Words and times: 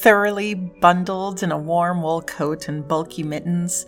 Thoroughly 0.00 0.54
bundled 0.54 1.42
in 1.42 1.52
a 1.52 1.58
warm 1.58 2.00
wool 2.00 2.22
coat 2.22 2.68
and 2.68 2.88
bulky 2.88 3.22
mittens, 3.22 3.84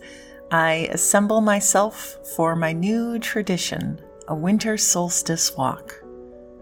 I 0.51 0.87
assemble 0.91 1.41
myself 1.41 2.19
for 2.35 2.55
my 2.55 2.71
new 2.71 3.17
tradition 3.17 3.99
a 4.27 4.35
winter 4.35 4.77
solstice 4.77 5.57
walk. 5.57 6.03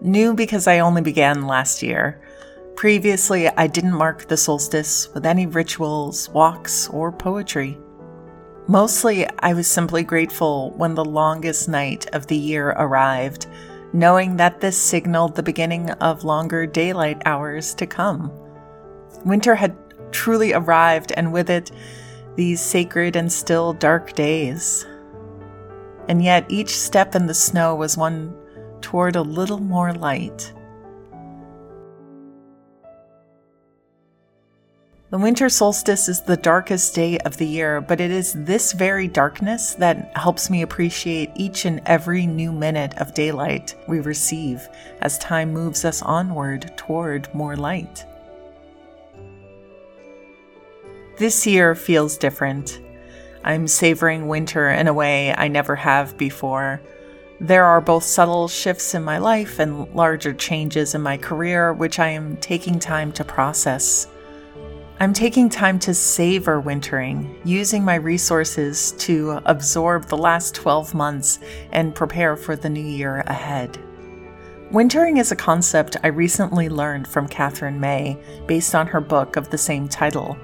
New 0.00 0.32
because 0.32 0.66
I 0.66 0.78
only 0.78 1.02
began 1.02 1.46
last 1.46 1.82
year. 1.82 2.22
Previously, 2.76 3.46
I 3.46 3.66
didn't 3.66 3.92
mark 3.92 4.26
the 4.26 4.38
solstice 4.38 5.12
with 5.12 5.26
any 5.26 5.44
rituals, 5.44 6.30
walks, 6.30 6.88
or 6.88 7.12
poetry. 7.12 7.76
Mostly, 8.68 9.28
I 9.40 9.52
was 9.52 9.66
simply 9.66 10.02
grateful 10.02 10.70
when 10.78 10.94
the 10.94 11.04
longest 11.04 11.68
night 11.68 12.06
of 12.14 12.26
the 12.26 12.38
year 12.38 12.70
arrived, 12.70 13.48
knowing 13.92 14.38
that 14.38 14.62
this 14.62 14.78
signaled 14.78 15.36
the 15.36 15.42
beginning 15.42 15.90
of 15.90 16.24
longer 16.24 16.66
daylight 16.66 17.20
hours 17.26 17.74
to 17.74 17.86
come. 17.86 18.32
Winter 19.24 19.54
had 19.54 19.76
truly 20.12 20.52
arrived, 20.52 21.12
and 21.16 21.32
with 21.32 21.50
it, 21.50 21.70
these 22.36 22.60
sacred 22.60 23.16
and 23.16 23.32
still 23.32 23.72
dark 23.72 24.14
days. 24.14 24.86
And 26.08 26.22
yet, 26.22 26.44
each 26.48 26.76
step 26.76 27.14
in 27.14 27.26
the 27.26 27.34
snow 27.34 27.74
was 27.74 27.96
one 27.96 28.34
toward 28.80 29.16
a 29.16 29.22
little 29.22 29.60
more 29.60 29.92
light. 29.92 30.52
The 35.10 35.18
winter 35.18 35.50
solstice 35.50 36.08
is 36.08 36.22
the 36.22 36.38
darkest 36.38 36.94
day 36.94 37.18
of 37.18 37.36
the 37.36 37.46
year, 37.46 37.82
but 37.82 38.00
it 38.00 38.10
is 38.10 38.32
this 38.32 38.72
very 38.72 39.06
darkness 39.06 39.74
that 39.74 40.16
helps 40.16 40.48
me 40.48 40.62
appreciate 40.62 41.30
each 41.36 41.66
and 41.66 41.82
every 41.84 42.26
new 42.26 42.50
minute 42.50 42.94
of 42.96 43.12
daylight 43.12 43.74
we 43.86 44.00
receive 44.00 44.66
as 45.02 45.18
time 45.18 45.52
moves 45.52 45.84
us 45.84 46.00
onward 46.00 46.72
toward 46.78 47.32
more 47.34 47.56
light. 47.56 48.06
This 51.16 51.46
year 51.46 51.74
feels 51.74 52.16
different. 52.16 52.80
I'm 53.44 53.68
savoring 53.68 54.28
winter 54.28 54.70
in 54.70 54.88
a 54.88 54.94
way 54.94 55.34
I 55.34 55.48
never 55.48 55.76
have 55.76 56.16
before. 56.16 56.80
There 57.38 57.64
are 57.64 57.80
both 57.80 58.04
subtle 58.04 58.48
shifts 58.48 58.94
in 58.94 59.02
my 59.02 59.18
life 59.18 59.58
and 59.58 59.92
larger 59.94 60.32
changes 60.32 60.94
in 60.94 61.02
my 61.02 61.18
career, 61.18 61.72
which 61.74 61.98
I 61.98 62.08
am 62.08 62.36
taking 62.38 62.78
time 62.78 63.12
to 63.12 63.24
process. 63.24 64.06
I'm 65.00 65.12
taking 65.12 65.50
time 65.50 65.78
to 65.80 65.92
savor 65.92 66.60
wintering, 66.60 67.36
using 67.44 67.84
my 67.84 67.96
resources 67.96 68.92
to 68.98 69.40
absorb 69.44 70.06
the 70.06 70.16
last 70.16 70.54
12 70.54 70.94
months 70.94 71.40
and 71.72 71.94
prepare 71.94 72.36
for 72.36 72.56
the 72.56 72.70
new 72.70 72.80
year 72.80 73.18
ahead. 73.26 73.76
Wintering 74.70 75.18
is 75.18 75.32
a 75.32 75.36
concept 75.36 75.96
I 76.02 76.06
recently 76.06 76.70
learned 76.70 77.06
from 77.06 77.28
Katherine 77.28 77.80
May 77.80 78.16
based 78.46 78.74
on 78.74 78.86
her 78.86 79.00
book 79.00 79.36
of 79.36 79.50
the 79.50 79.58
same 79.58 79.88
title. 79.88 80.38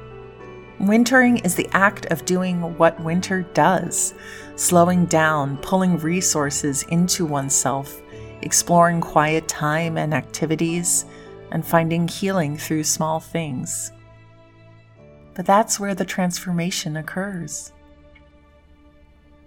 Wintering 0.80 1.38
is 1.38 1.56
the 1.56 1.68
act 1.72 2.06
of 2.06 2.24
doing 2.24 2.76
what 2.78 3.00
winter 3.02 3.42
does 3.54 4.14
slowing 4.54 5.06
down, 5.06 5.56
pulling 5.58 5.98
resources 5.98 6.82
into 6.84 7.24
oneself, 7.24 8.00
exploring 8.42 9.00
quiet 9.00 9.46
time 9.46 9.96
and 9.96 10.12
activities, 10.12 11.04
and 11.52 11.64
finding 11.64 12.08
healing 12.08 12.56
through 12.56 12.82
small 12.82 13.20
things. 13.20 13.92
But 15.34 15.46
that's 15.46 15.78
where 15.78 15.94
the 15.94 16.04
transformation 16.04 16.96
occurs. 16.96 17.72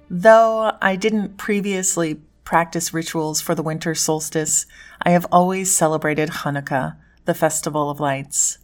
Though 0.10 0.78
I 0.82 0.96
didn't 0.96 1.38
previously 1.38 2.22
practice 2.44 2.94
rituals 2.94 3.42
for 3.42 3.56
the 3.56 3.64
winter 3.64 3.96
solstice, 3.96 4.66
I 5.02 5.12
have 5.12 5.28
always 5.32 5.76
celebrated 5.76 6.30
Hanukkah, 6.30 6.98
the 7.26 7.34
festival 7.34 7.90
of 7.90 8.00
lights. 8.00 8.58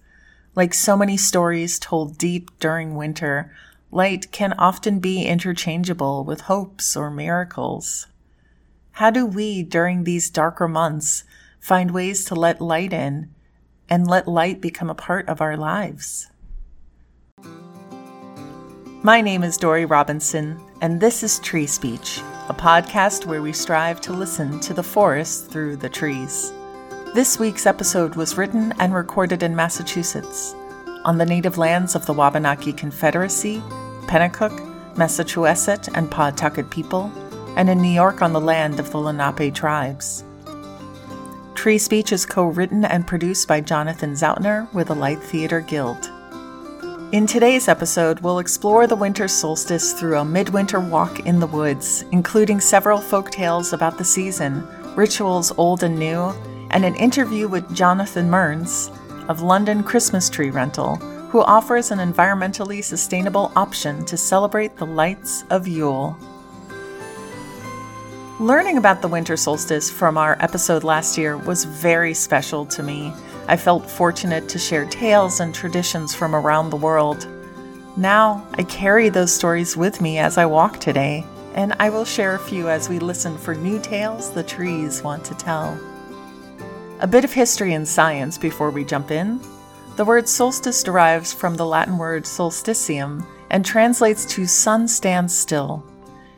Like 0.57 0.73
so 0.73 0.97
many 0.97 1.18
stories 1.18 1.78
told 1.78 2.18
deep 2.18 2.50
during 2.59 2.95
winter, 2.95 3.53
light 3.91 4.31
can 4.31 4.53
often 4.53 4.97
be 4.97 5.22
interchangeable 5.22 6.23
with 6.23 6.50
hopes 6.50 6.97
or 6.97 7.12
miracles. 7.12 8.07
How 8.94 9.12
do 9.12 9.23
we, 9.23 9.62
during 9.62 10.03
these 10.03 10.31
darker 10.31 10.68
months, 10.68 11.25
find 11.59 11.91
ways 11.91 12.25
to 12.25 12.34
let 12.34 12.59
light 12.59 12.91
in 12.91 13.29
and 13.88 14.07
let 14.07 14.28
light 14.28 14.59
become 14.59 14.90
a 14.90 14.95
part 14.95 15.29
of 15.29 15.41
our 15.41 15.56
lives? 15.56 16.31
My 19.03 19.22
name 19.22 19.44
is 19.44 19.57
Dory 19.57 19.85
Robinson, 19.85 20.59
and 20.81 21.00
this 21.00 21.22
is 21.22 21.38
Tree 21.38 21.68
Speech, 21.68 22.19
a 22.50 22.53
podcast 22.56 23.28
where 23.28 23.44
we 23.44 23.53
strive 23.53 24.01
to 24.01 24.12
listen 24.12 24.59
to 24.62 24.74
the 24.74 24.81
forest 24.81 25.51
through 25.51 25.75
the 25.75 25.88
trees. 25.88 26.51
This 27.18 27.40
week's 27.40 27.66
episode 27.66 28.14
was 28.14 28.38
written 28.38 28.76
and 28.78 28.94
recorded 28.94 29.42
in 29.42 29.56
Massachusetts, 29.56 30.54
on 31.04 31.18
the 31.18 31.26
native 31.26 31.58
lands 31.58 31.96
of 31.96 32.06
the 32.06 32.14
Wabanaki 32.14 32.72
Confederacy, 32.74 33.60
Pennacook, 34.06 34.56
Massachusett, 34.94 35.90
and 35.96 36.12
Pawtucket 36.12 36.70
people, 36.70 37.12
and 37.56 37.72
in 37.72 37.82
New 37.82 37.90
York 37.90 38.22
on 38.22 38.34
the 38.34 38.40
land 38.40 38.80
of 38.80 38.92
the 38.92 39.00
Lenape 39.00 39.52
tribes. 39.52 40.24
Tree 41.56 41.80
Speech 41.80 42.12
is 42.12 42.24
co 42.24 42.46
written 42.46 42.86
and 42.86 43.08
produced 43.08 43.48
by 43.48 43.62
Jonathan 43.62 44.12
Zautner 44.12 44.72
with 44.72 44.90
the 44.90 44.94
Alight 44.94 45.24
Theater 45.24 45.62
Guild. 45.62 46.12
In 47.14 47.26
today's 47.26 47.68
episode, 47.68 48.20
we'll 48.20 48.38
explore 48.38 48.86
the 48.86 48.96
winter 48.96 49.28
solstice 49.28 49.94
through 49.94 50.20
a 50.20 50.24
midwinter 50.24 50.80
walk 50.80 51.22
in 51.22 51.40
the 51.40 51.48
woods, 51.48 52.06
including 52.12 52.60
several 52.60 53.02
folk 53.02 53.32
tales 53.32 53.74
about 53.74 53.98
the 53.98 54.06
season, 54.06 54.68
rituals 54.96 55.52
old 55.58 55.82
and 55.82 55.98
new, 55.98 56.32
and 56.72 56.86
an 56.86 56.96
interview 56.96 57.48
with 57.48 57.76
Jonathan 57.76 58.30
Mearns 58.30 58.92
of 59.28 59.42
London 59.42 59.84
Christmas 59.84 60.30
Tree 60.30 60.50
Rental, 60.50 60.96
who 61.30 61.42
offers 61.42 61.92
an 61.92 62.00
environmentally 62.00 62.84
sustainable 62.84 63.52
option 63.56 64.06
to 64.06 64.18
celebrate 64.18 64.78
the 64.78 64.86
lights 64.86 65.44
of 65.50 65.68
Yule. 65.68 66.18
Learning 68.40 68.78
about 68.78 69.02
the 69.02 69.08
winter 69.08 69.36
solstice 69.36 69.90
from 69.90 70.18
our 70.18 70.38
episode 70.40 70.84
last 70.84 71.18
year 71.18 71.38
was 71.38 71.66
very 71.66 72.14
special 72.14 72.66
to 72.68 72.84
me. 72.84 73.12
I 73.48 73.58
felt 73.58 73.90
fortunate 73.90 74.48
to 74.50 74.60
share 74.60 74.86
tales 74.86 75.40
and 75.40 75.56
traditions 75.56 76.14
from 76.14 76.36
around 76.36 76.70
the 76.70 76.78
world. 76.78 77.28
Now, 77.98 78.48
I 78.54 78.64
carry 78.64 79.10
those 79.10 79.34
stories 79.34 79.76
with 79.76 80.02
me 80.02 80.20
as 80.20 80.38
I 80.38 80.46
walk 80.46 80.80
today, 80.80 81.26
and 81.56 81.74
I 81.80 81.90
will 81.90 82.06
share 82.06 82.36
a 82.36 82.40
few 82.40 82.70
as 82.70 82.90
we 82.90 83.00
listen 83.00 83.38
for 83.38 83.56
new 83.56 83.80
tales 83.80 84.30
the 84.30 84.44
trees 84.44 85.02
want 85.02 85.26
to 85.26 85.34
tell. 85.34 85.80
A 87.00 87.06
bit 87.06 87.24
of 87.24 87.31
history 87.31 87.74
and 87.75 87.88
science 87.88 88.40
before 88.40 88.72
we 88.72 88.84
jump 88.84 89.12
in. 89.12 89.40
The 89.97 90.06
word 90.06 90.28
solstice 90.28 90.81
derives 90.81 91.31
from 91.31 91.56
the 91.56 91.66
Latin 91.66 92.00
word 92.00 92.24
solstitium 92.24 93.24
and 93.52 93.63
translates 93.63 94.25
to 94.25 94.47
sun 94.47 94.88
stands 94.88 95.38
still. 95.38 95.86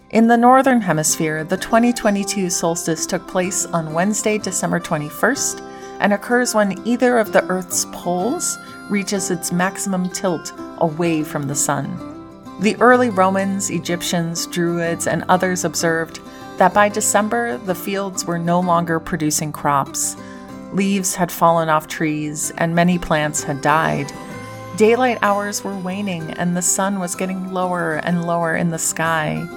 In 0.09 0.28
the 0.28 0.36
Northern 0.36 0.81
Hemisphere, 0.81 1.46
the 1.46 1.56
2022 1.56 2.50
solstice 2.50 3.06
took 3.06 3.25
place 3.25 3.68
on 3.68 3.94
Wednesday, 3.94 4.38
December 4.38 4.81
21st 4.81 5.62
and 6.02 6.12
occurs 6.12 6.53
when 6.53 6.86
either 6.86 7.18
of 7.18 7.31
the 7.31 7.46
Earth's 7.46 7.86
poles 7.94 8.58
reaches 8.90 9.31
its 9.31 9.53
maximum 9.53 10.09
tilt 10.09 10.52
away 10.80 11.24
from 11.24 11.44
the 11.48 11.56
sun. 11.56 11.88
The 12.59 12.75
early 12.81 13.09
Romans, 13.09 13.69
Egyptians, 13.69 14.46
Druids, 14.46 15.08
and 15.08 15.24
others 15.30 15.64
observed 15.64 16.19
that 16.58 16.74
by 16.74 16.90
December 16.90 17.58
the 17.59 17.75
fields 17.75 18.25
were 18.25 18.40
no 18.40 18.59
longer 18.59 19.00
producing 19.00 19.53
crops. 19.53 20.18
Leaves 20.74 21.16
had 21.16 21.31
fallen 21.31 21.69
off 21.69 21.88
trees, 21.88 22.52
and 22.57 22.75
many 22.75 23.00
plants 23.00 23.44
had 23.44 23.62
died. 23.62 24.12
Daylight 24.78 25.18
hours 25.22 25.63
were 25.63 25.75
waning, 25.75 26.31
and 26.31 26.56
the 26.56 26.62
sun 26.62 27.00
was 27.00 27.16
getting 27.16 27.51
lower 27.51 27.95
and 27.95 28.25
lower 28.25 28.56
in 28.56 28.69
the 28.69 28.77
sky. 28.80 29.48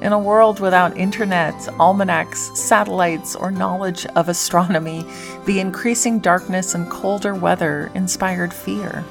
In 0.00 0.12
a 0.12 0.18
world 0.18 0.60
without 0.60 0.96
internet, 0.96 1.54
almanacs, 1.80 2.58
satellites, 2.58 3.34
or 3.34 3.50
knowledge 3.50 4.06
of 4.14 4.28
astronomy, 4.28 5.04
the 5.46 5.58
increasing 5.58 6.20
darkness 6.20 6.74
and 6.74 6.88
colder 6.90 7.34
weather 7.34 7.90
inspired 7.94 8.54
fear. 8.54 9.04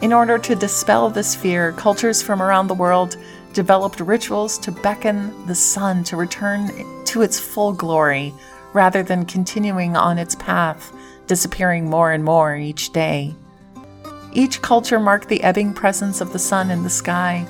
In 0.00 0.12
order 0.12 0.38
to 0.38 0.54
dispel 0.54 1.10
this 1.10 1.34
fear, 1.34 1.72
cultures 1.72 2.22
from 2.22 2.40
around 2.40 2.68
the 2.68 2.74
world 2.74 3.16
developed 3.52 4.00
rituals 4.00 4.58
to 4.58 4.70
beckon 4.70 5.46
the 5.46 5.54
sun 5.54 6.04
to 6.04 6.16
return 6.16 6.70
to 7.04 7.22
its 7.22 7.40
full 7.40 7.72
glory 7.72 8.32
rather 8.72 9.02
than 9.02 9.24
continuing 9.24 9.96
on 9.96 10.18
its 10.18 10.34
path, 10.34 10.92
disappearing 11.26 11.88
more 11.88 12.12
and 12.12 12.24
more 12.24 12.56
each 12.56 12.92
day. 12.92 13.34
Each 14.32 14.62
culture 14.62 15.00
marked 15.00 15.28
the 15.28 15.42
ebbing 15.42 15.74
presence 15.74 16.20
of 16.20 16.32
the 16.32 16.38
sun 16.38 16.70
in 16.70 16.82
the 16.82 16.90
sky 16.90 17.46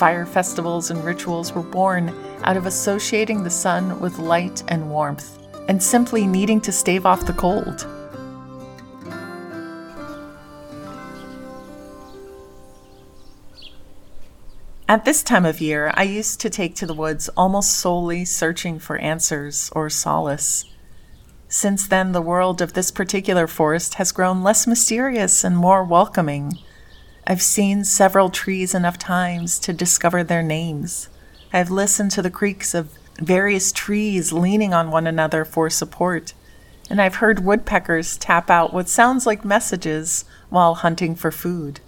fire 0.00 0.24
festivals 0.24 0.90
and 0.90 1.04
rituals 1.04 1.52
were 1.52 1.62
born 1.62 2.08
out 2.44 2.56
of 2.56 2.64
associating 2.64 3.44
the 3.44 3.50
sun 3.50 4.00
with 4.00 4.18
light 4.18 4.62
and 4.68 4.88
warmth, 4.88 5.38
and 5.68 5.82
simply 5.82 6.26
needing 6.26 6.58
to 6.58 6.72
stave 6.72 7.04
off 7.04 7.26
the 7.26 7.34
cold. 7.34 7.86
At 14.90 15.04
this 15.04 15.22
time 15.22 15.46
of 15.46 15.60
year, 15.60 15.92
I 15.94 16.02
used 16.02 16.40
to 16.40 16.50
take 16.50 16.74
to 16.74 16.84
the 16.84 16.94
woods 16.94 17.28
almost 17.36 17.78
solely 17.78 18.24
searching 18.24 18.80
for 18.80 18.98
answers 18.98 19.70
or 19.72 19.88
solace. 19.88 20.64
Since 21.46 21.86
then, 21.86 22.10
the 22.10 22.20
world 22.20 22.60
of 22.60 22.72
this 22.72 22.90
particular 22.90 23.46
forest 23.46 23.94
has 23.94 24.10
grown 24.10 24.42
less 24.42 24.66
mysterious 24.66 25.44
and 25.44 25.56
more 25.56 25.84
welcoming. 25.84 26.58
I've 27.24 27.40
seen 27.40 27.84
several 27.84 28.30
trees 28.30 28.74
enough 28.74 28.98
times 28.98 29.60
to 29.60 29.72
discover 29.72 30.24
their 30.24 30.42
names. 30.42 31.08
I've 31.52 31.70
listened 31.70 32.10
to 32.10 32.22
the 32.22 32.28
creaks 32.28 32.74
of 32.74 32.90
various 33.20 33.70
trees 33.70 34.32
leaning 34.32 34.74
on 34.74 34.90
one 34.90 35.06
another 35.06 35.44
for 35.44 35.70
support, 35.70 36.34
and 36.90 37.00
I've 37.00 37.22
heard 37.22 37.44
woodpeckers 37.44 38.16
tap 38.16 38.50
out 38.50 38.74
what 38.74 38.88
sounds 38.88 39.24
like 39.24 39.44
messages 39.44 40.24
while 40.48 40.74
hunting 40.74 41.14
for 41.14 41.30
food. 41.30 41.78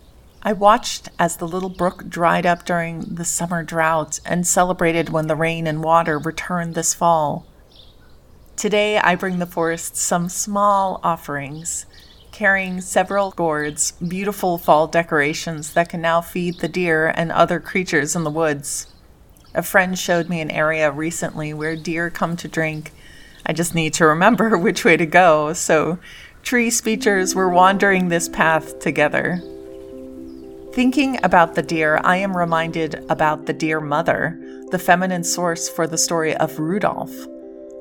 I 0.45 0.53
watched 0.53 1.09
as 1.21 1.37
the 1.37 1.47
little 1.47 1.69
brook 1.69 2.09
dried 2.09 2.47
up 2.47 2.65
during 2.65 3.15
the 3.15 3.25
summer 3.25 3.63
drought 3.63 4.19
and 4.27 4.45
celebrated 4.45 5.09
when 5.09 5.29
the 5.29 5.37
rain 5.37 5.69
and 5.69 5.85
water 5.85 6.19
returned 6.19 6.75
this 6.75 6.95
fall. 6.95 7.47
Today, 8.57 8.99
I 8.99 9.15
bring 9.15 9.39
the 9.39 9.47
forest 9.47 9.97
some 9.97 10.29
small 10.29 10.99
offerings, 11.05 11.87
carrying 12.33 12.81
several 12.81 13.31
gourds, 13.31 13.93
beautiful 13.93 14.59
fall 14.59 14.89
decorations 14.89 15.75
that 15.75 15.89
can 15.89 16.01
now 16.01 16.21
feed 16.21 16.59
the 16.59 16.69
deer 16.69 17.07
and 17.07 17.31
other 17.31 17.61
creatures 17.61 18.17
in 18.17 18.25
the 18.25 18.31
woods. 18.31 18.89
A 19.55 19.63
friend 19.63 19.97
showed 19.97 20.29
me 20.29 20.41
an 20.41 20.51
area 20.51 20.91
recently 20.91 21.55
where 21.55 21.77
deer 21.77 22.11
come 22.11 22.37
to 22.39 22.49
drink. 22.49 22.91
I 23.47 23.53
just 23.53 23.77
need 23.77 23.95
to 23.95 24.07
remember 24.07 24.59
which 24.59 24.85
way 24.85 24.97
to 24.97 25.07
go, 25.07 25.53
so 25.53 26.01
tree 26.43 26.71
speechers 26.71 27.33
were 27.33 27.49
wandering 27.49 28.09
this 28.09 28.29
path 28.29 28.81
together. 28.81 29.41
Thinking 30.73 31.23
about 31.23 31.55
the 31.55 31.63
deer, 31.63 32.01
I 32.03 32.17
am 32.17 32.35
reminded 32.35 33.05
about 33.11 33.45
the 33.45 33.53
deer 33.53 33.79
mother, 33.79 34.39
the 34.71 34.79
feminine 34.79 35.23
source 35.23 35.69
for 35.69 35.87
the 35.87 35.99
story 35.99 36.35
of 36.37 36.59
Rudolph. 36.59 37.13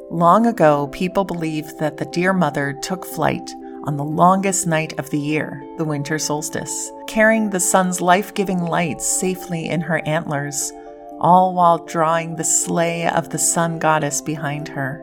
Long 0.10 0.46
ago, 0.46 0.88
people 0.88 1.24
believed 1.24 1.80
that 1.80 1.96
the 1.96 2.06
deer 2.08 2.34
mother 2.34 2.78
took 2.82 3.06
flight 3.06 3.50
on 3.86 3.96
the 3.96 4.04
longest 4.04 4.68
night 4.68 5.00
of 5.00 5.10
the 5.10 5.18
year, 5.18 5.66
the 5.78 5.86
winter 5.86 6.20
solstice, 6.20 6.92
carrying 7.08 7.50
the 7.50 7.62
sun's 7.62 8.02
life 8.02 8.34
giving 8.34 8.62
light 8.62 9.02
safely 9.02 9.70
in 9.70 9.80
her 9.80 10.06
antlers, 10.06 10.74
all 11.22 11.54
while 11.54 11.86
drawing 11.86 12.36
the 12.36 12.44
sleigh 12.44 13.08
of 13.08 13.30
the 13.30 13.40
sun 13.40 13.80
goddess 13.80 14.20
behind 14.20 14.68
her. 14.68 15.02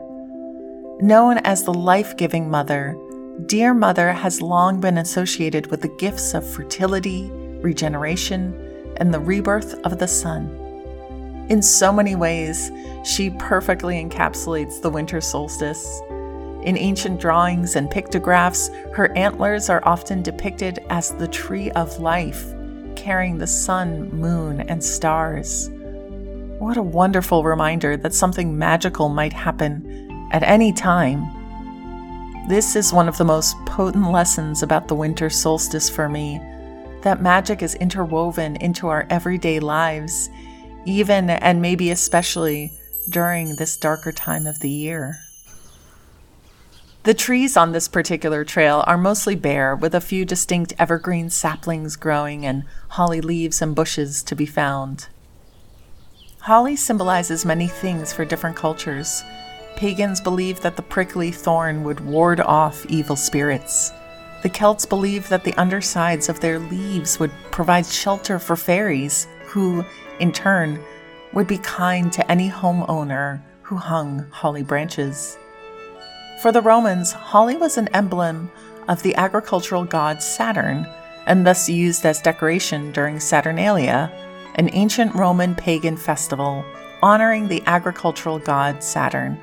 Known 1.01 1.39
as 1.39 1.63
the 1.63 1.73
life 1.73 2.15
giving 2.17 2.51
mother, 2.51 2.95
Deer 3.47 3.73
Mother 3.73 4.11
has 4.11 4.43
long 4.43 4.79
been 4.79 4.99
associated 4.99 5.71
with 5.71 5.81
the 5.81 5.95
gifts 5.97 6.35
of 6.35 6.47
fertility, 6.47 7.31
regeneration, 7.61 8.53
and 8.97 9.13
the 9.13 9.19
rebirth 9.19 9.73
of 9.85 9.99
the 9.99 10.07
sun. 10.07 10.47
In 11.49 11.61
so 11.61 11.91
many 11.91 12.15
ways, 12.15 12.71
she 13.03 13.31
perfectly 13.31 14.03
encapsulates 14.03 14.81
the 14.81 14.89
winter 14.89 15.19
solstice. 15.19 16.01
In 16.63 16.77
ancient 16.77 17.19
drawings 17.19 17.75
and 17.75 17.89
pictographs, 17.89 18.69
her 18.93 19.11
antlers 19.17 19.69
are 19.69 19.81
often 19.83 20.21
depicted 20.21 20.79
as 20.89 21.11
the 21.15 21.27
tree 21.27 21.71
of 21.71 21.99
life, 21.99 22.53
carrying 22.95 23.37
the 23.37 23.47
sun, 23.47 24.09
moon, 24.11 24.61
and 24.61 24.83
stars. 24.83 25.69
What 26.59 26.77
a 26.77 26.83
wonderful 26.83 27.43
reminder 27.43 27.97
that 27.97 28.13
something 28.13 28.57
magical 28.57 29.09
might 29.09 29.33
happen 29.33 30.29
at 30.31 30.43
any 30.43 30.73
time. 30.73 31.25
This 32.47 32.75
is 32.75 32.93
one 32.93 33.07
of 33.07 33.17
the 33.17 33.25
most 33.25 33.55
potent 33.65 34.11
lessons 34.11 34.61
about 34.61 34.87
the 34.87 34.95
winter 34.95 35.29
solstice 35.29 35.89
for 35.89 36.09
me 36.09 36.39
that 37.01 37.21
magic 37.21 37.61
is 37.61 37.75
interwoven 37.75 38.55
into 38.57 38.87
our 38.87 39.07
everyday 39.09 39.59
lives, 39.59 40.29
even 40.85 41.29
and 41.29 41.61
maybe 41.61 41.91
especially 41.91 42.71
during 43.09 43.55
this 43.55 43.77
darker 43.77 44.11
time 44.11 44.45
of 44.45 44.59
the 44.59 44.69
year. 44.69 45.19
The 47.03 47.13
trees 47.13 47.55
on 47.55 47.71
this 47.71 47.87
particular 47.87 48.43
trail 48.43 48.83
are 48.85 48.97
mostly 48.97 49.35
bare, 49.35 49.75
with 49.75 49.95
a 49.95 50.01
few 50.01 50.25
distinct 50.25 50.73
evergreen 50.77 51.29
saplings 51.29 51.95
growing 51.95 52.45
and 52.45 52.65
holly 52.89 53.21
leaves 53.21 53.61
and 53.61 53.73
bushes 53.73 54.21
to 54.23 54.35
be 54.35 54.45
found. 54.45 55.07
Holly 56.41 56.75
symbolizes 56.75 57.45
many 57.45 57.67
things 57.67 58.11
for 58.11 58.25
different 58.25 58.57
cultures. 58.57 59.23
Pagans 59.75 60.19
believed 60.19 60.61
that 60.61 60.75
the 60.75 60.81
prickly 60.81 61.31
thorn 61.31 61.83
would 61.83 62.01
ward 62.01 62.41
off 62.41 62.85
evil 62.87 63.15
spirits. 63.15 63.93
The 64.41 64.49
Celts 64.49 64.85
believed 64.85 65.29
that 65.29 65.43
the 65.43 65.53
undersides 65.55 66.29
of 66.29 66.39
their 66.39 66.59
leaves 66.59 67.19
would 67.19 67.31
provide 67.51 67.85
shelter 67.85 68.39
for 68.39 68.55
fairies, 68.55 69.27
who, 69.45 69.83
in 70.19 70.31
turn, 70.31 70.79
would 71.33 71.47
be 71.47 71.57
kind 71.57 72.11
to 72.13 72.31
any 72.31 72.49
homeowner 72.49 73.41
who 73.63 73.75
hung 73.75 74.25
holly 74.31 74.63
branches. 74.63 75.37
For 76.41 76.51
the 76.51 76.61
Romans, 76.61 77.11
holly 77.11 77.57
was 77.57 77.77
an 77.77 77.89
emblem 77.89 78.49
of 78.87 79.03
the 79.03 79.15
agricultural 79.15 79.83
god 79.83 80.23
Saturn, 80.23 80.87
and 81.25 81.45
thus 81.45 81.69
used 81.69 82.05
as 82.05 82.21
decoration 82.21 82.91
during 82.91 83.19
Saturnalia, 83.19 84.11
an 84.55 84.69
ancient 84.73 85.13
Roman 85.13 85.53
pagan 85.53 85.97
festival 85.97 86.63
honoring 87.01 87.47
the 87.47 87.63
agricultural 87.65 88.39
god 88.39 88.83
Saturn. 88.83 89.37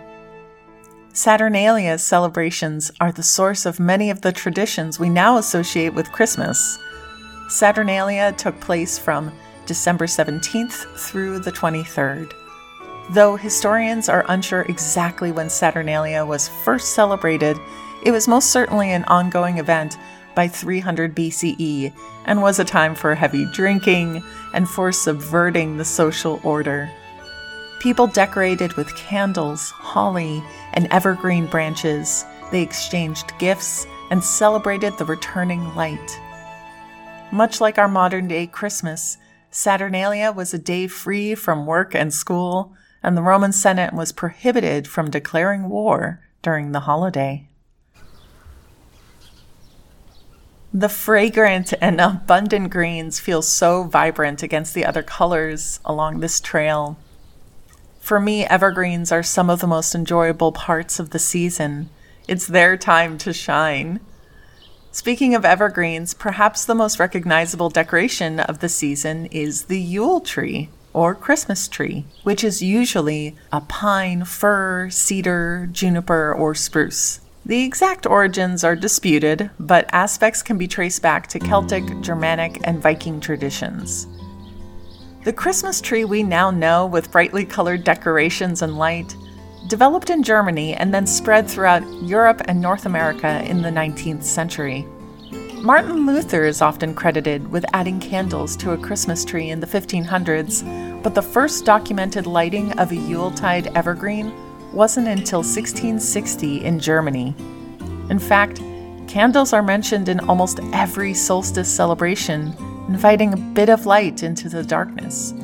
Saturnalia 1.17 1.97
celebrations 1.97 2.93
are 3.01 3.11
the 3.11 3.23
source 3.23 3.65
of 3.65 3.81
many 3.81 4.11
of 4.11 4.21
the 4.21 4.33
traditions 4.33 5.01
we 5.01 5.09
now 5.09 5.39
associate 5.39 5.95
with 5.95 6.13
Christmas. 6.13 6.79
Saturnalia 7.49 8.33
took 8.33 8.61
place 8.61 8.99
from 8.99 9.33
December 9.65 10.05
17th 10.05 10.85
through 10.99 11.39
the 11.39 11.51
23rd. 11.51 12.35
Though 13.13 13.35
historians 13.35 14.11
are 14.11 14.27
unsure 14.29 14.67
exactly 14.69 15.33
when 15.33 15.49
Saturnalia 15.49 16.23
was 16.23 16.51
first 16.67 16.95
celebrated, 16.95 17.57
it 18.05 18.11
was 18.11 18.29
most 18.29 18.51
certainly 18.51 18.91
an 18.91 19.05
ongoing 19.05 19.57
event 19.57 19.97
by 20.35 20.49
300 20.49 21.17
BCE 21.17 21.95
and 22.27 22.43
was 22.43 22.59
a 22.59 22.65
time 22.65 22.95
for 22.95 23.15
heavy 23.15 23.47
drinking 23.55 24.23
and 24.53 24.69
for 24.69 24.93
subverting 24.93 25.79
the 25.79 25.85
social 25.87 26.43
order. 26.45 26.91
People 27.81 28.07
decorated 28.07 28.73
with 28.75 28.97
candles, 28.97 29.71
holly, 29.71 30.43
and 30.73 30.89
evergreen 30.91 31.47
branches. 31.47 32.25
They 32.51 32.63
exchanged 32.63 33.33
gifts 33.39 33.87
and 34.11 34.23
celebrated 34.23 34.97
the 34.97 35.05
returning 35.05 35.75
light. 35.75 36.21
Much 37.31 37.61
like 37.61 37.79
our 37.79 37.89
modern 37.89 38.29
day 38.29 38.47
Christmas, 38.47 39.19
Saturnalia 39.51 40.33
was 40.33 40.55
a 40.55 40.59
day 40.59 40.87
free 40.87 41.35
from 41.35 41.67
work 41.67 41.95
and 41.95 42.13
school, 42.13 42.75
and 43.03 43.17
the 43.17 43.23
Roman 43.23 43.53
Senate 43.53 43.93
was 43.93 44.13
prohibited 44.13 44.89
from 44.89 45.11
declaring 45.11 45.69
war 45.69 46.21
during 46.43 46.73
the 46.73 46.81
holiday. 46.81 47.47
The 50.73 50.89
fragrant 50.89 51.73
and 51.81 52.01
abundant 52.01 52.71
greens 52.71 53.19
feel 53.19 53.43
so 53.43 53.85
vibrant 53.85 54.43
against 54.43 54.75
the 54.75 54.85
other 54.85 55.03
colors 55.03 55.81
along 55.85 56.21
this 56.21 56.39
trail. 56.41 56.99
For 58.07 58.21
me, 58.21 58.45
evergreens 58.45 59.11
are 59.11 59.25
some 59.25 59.51
of 59.51 59.59
the 59.59 59.67
most 59.67 59.93
enjoyable 59.93 60.53
parts 60.53 61.01
of 61.01 61.11
the 61.11 61.19
season. 61.19 61.91
It's 62.29 62.47
their 62.47 62.77
time 62.77 63.19
to 63.19 63.33
shine. 63.33 63.99
Speaking 64.93 65.35
of 65.35 65.45
evergreens, 65.45 66.15
perhaps 66.15 66.65
the 66.65 66.77
most 66.77 67.01
recognizable 67.01 67.69
decoration 67.69 68.39
of 68.39 68.61
the 68.61 68.69
season 68.69 69.27
is 69.33 69.65
the 69.65 69.81
Yule 69.81 70.21
tree 70.21 70.69
or 70.93 71.17
Christmas 71.17 71.67
tree, 71.67 72.05
which 72.23 72.45
is 72.45 72.63
usually 72.63 73.35
a 73.53 73.61
pine, 73.61 74.25
fir, 74.25 74.89
cedar, 74.89 75.69
juniper, 75.73 76.33
or 76.33 76.55
spruce. 76.55 77.19
The 77.45 77.65
exact 77.65 78.07
origins 78.07 78.63
are 78.63 78.77
disputed, 78.77 79.51
but 79.59 79.91
aspects 79.93 80.45
can 80.45 80.59
be 80.59 80.69
traced 80.69 81.03
back 81.03 81.27
to 81.31 81.41
Celtic, 81.41 81.83
Germanic, 82.03 82.61
and 82.63 82.81
Viking 82.81 83.19
traditions. 83.19 84.07
The 85.27 85.33
Christmas 85.33 85.81
tree 85.81 86.05
we 86.05 86.23
now 86.23 86.53
know, 86.53 86.87
with 86.87 87.11
brightly 87.11 87.45
colored 87.45 87.83
decorations 87.83 88.63
and 88.63 88.79
light, 88.79 89.17
developed 89.67 90.09
in 90.09 90.23
Germany 90.23 90.75
and 90.75 90.95
then 90.95 91.05
spread 91.05 91.51
throughout 91.51 91.83
Europe 92.01 92.43
and 92.45 92.61
North 92.61 92.87
America 92.87 93.43
in 93.45 93.61
the 93.61 93.69
19th 93.69 94.23
century. 94.23 94.87
Martin 95.55 96.07
Luther 96.07 96.45
is 96.45 96.63
often 96.63 96.95
credited 96.95 97.51
with 97.51 97.65
adding 97.73 97.99
candles 97.99 98.55
to 98.59 98.71
a 98.71 98.79
Christmas 98.79 99.25
tree 99.25 99.51
in 99.51 99.59
the 99.59 99.67
1500s, 99.67 101.03
but 101.03 101.17
the 101.17 101.23
first 101.23 101.65
documented 101.65 102.29
lighting 102.29 102.79
of 102.79 102.93
a 102.93 102.95
Yuletide 102.95 103.77
evergreen 103.77 104.33
wasn't 104.73 105.09
until 105.09 105.41
1660 105.41 106.65
in 106.65 106.79
Germany. 106.79 107.35
In 108.11 108.21
fact, 108.21 108.61
candles 109.09 109.53
are 109.53 109.61
mentioned 109.61 110.09
in 110.09 110.21
almost 110.21 110.61
every 110.73 111.15
solstice 111.15 111.69
celebration 111.69 112.55
inviting 112.89 113.33
a 113.33 113.37
bit 113.37 113.69
of 113.69 113.87
light 113.87 114.23
into 114.23 114.49
the 114.49 114.63
darkness. 114.63 115.35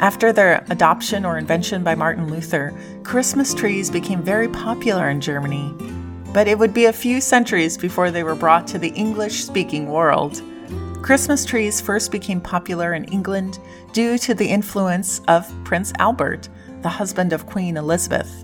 After 0.00 0.32
their 0.32 0.64
adoption 0.70 1.24
or 1.24 1.38
invention 1.38 1.82
by 1.82 1.94
Martin 1.94 2.30
Luther, 2.30 2.72
Christmas 3.04 3.54
trees 3.54 3.90
became 3.90 4.22
very 4.22 4.48
popular 4.48 5.08
in 5.08 5.20
Germany, 5.20 5.72
but 6.32 6.48
it 6.48 6.58
would 6.58 6.74
be 6.74 6.86
a 6.86 6.92
few 6.92 7.20
centuries 7.20 7.78
before 7.78 8.10
they 8.10 8.24
were 8.24 8.34
brought 8.34 8.66
to 8.68 8.78
the 8.78 8.88
English 8.88 9.44
speaking 9.44 9.86
world. 9.88 10.42
Christmas 11.02 11.44
trees 11.44 11.80
first 11.80 12.10
became 12.10 12.40
popular 12.40 12.94
in 12.94 13.04
England 13.04 13.58
due 13.92 14.18
to 14.18 14.34
the 14.34 14.48
influence 14.48 15.20
of 15.28 15.52
Prince 15.64 15.92
Albert, 15.98 16.48
the 16.82 16.88
husband 16.88 17.32
of 17.32 17.46
Queen 17.46 17.76
Elizabeth. 17.76 18.43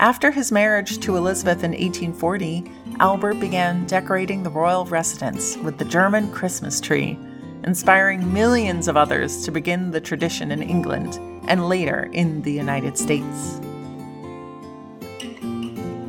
After 0.00 0.30
his 0.30 0.50
marriage 0.50 0.98
to 1.00 1.18
Elizabeth 1.18 1.62
in 1.62 1.72
1840, 1.72 2.72
Albert 3.00 3.34
began 3.34 3.86
decorating 3.86 4.42
the 4.42 4.48
royal 4.48 4.86
residence 4.86 5.58
with 5.58 5.76
the 5.76 5.84
German 5.84 6.32
Christmas 6.32 6.80
tree, 6.80 7.18
inspiring 7.64 8.32
millions 8.32 8.88
of 8.88 8.96
others 8.96 9.44
to 9.44 9.52
begin 9.52 9.90
the 9.90 10.00
tradition 10.00 10.52
in 10.52 10.62
England 10.62 11.18
and 11.48 11.68
later 11.68 12.08
in 12.14 12.40
the 12.40 12.50
United 12.50 12.96
States. 12.96 13.60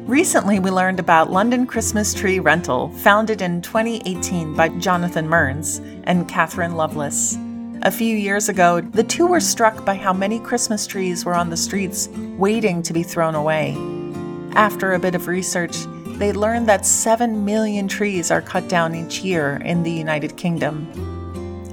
Recently, 0.07 0.59
we 0.59 0.71
learned 0.71 1.01
about 1.01 1.29
London 1.29 1.67
Christmas 1.67 2.13
Tree 2.13 2.39
Rental, 2.39 2.87
founded 2.99 3.41
in 3.41 3.61
2018 3.61 4.53
by 4.53 4.69
Jonathan 4.69 5.27
Mearns 5.27 5.79
and 6.05 6.29
Catherine 6.29 6.77
Lovelace. 6.77 7.37
A 7.83 7.89
few 7.89 8.15
years 8.15 8.47
ago, 8.47 8.79
the 8.79 9.03
two 9.03 9.25
were 9.25 9.39
struck 9.39 9.83
by 9.83 9.95
how 9.95 10.13
many 10.13 10.39
Christmas 10.39 10.85
trees 10.85 11.25
were 11.25 11.33
on 11.33 11.49
the 11.49 11.57
streets 11.57 12.09
waiting 12.37 12.83
to 12.83 12.93
be 12.93 13.01
thrown 13.01 13.33
away. 13.33 13.75
After 14.53 14.93
a 14.93 14.99
bit 14.99 15.15
of 15.15 15.27
research, 15.27 15.75
they 16.19 16.31
learned 16.31 16.69
that 16.69 16.85
7 16.85 17.43
million 17.43 17.87
trees 17.87 18.29
are 18.29 18.39
cut 18.39 18.69
down 18.69 18.93
each 18.93 19.21
year 19.21 19.55
in 19.65 19.81
the 19.81 19.89
United 19.89 20.37
Kingdom. 20.37 20.91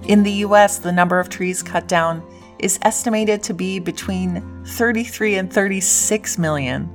In 0.05 0.23
the 0.23 0.33
US, 0.47 0.79
the 0.79 0.93
number 0.93 1.21
of 1.21 1.29
trees 1.29 1.62
cut 1.62 1.87
down 1.87 2.23
is 2.59 2.79
estimated 2.81 3.43
to 3.43 3.53
be 3.53 3.79
between 3.79 4.65
33 4.65 5.35
and 5.35 5.53
36 5.53 6.38
million. 6.38 6.88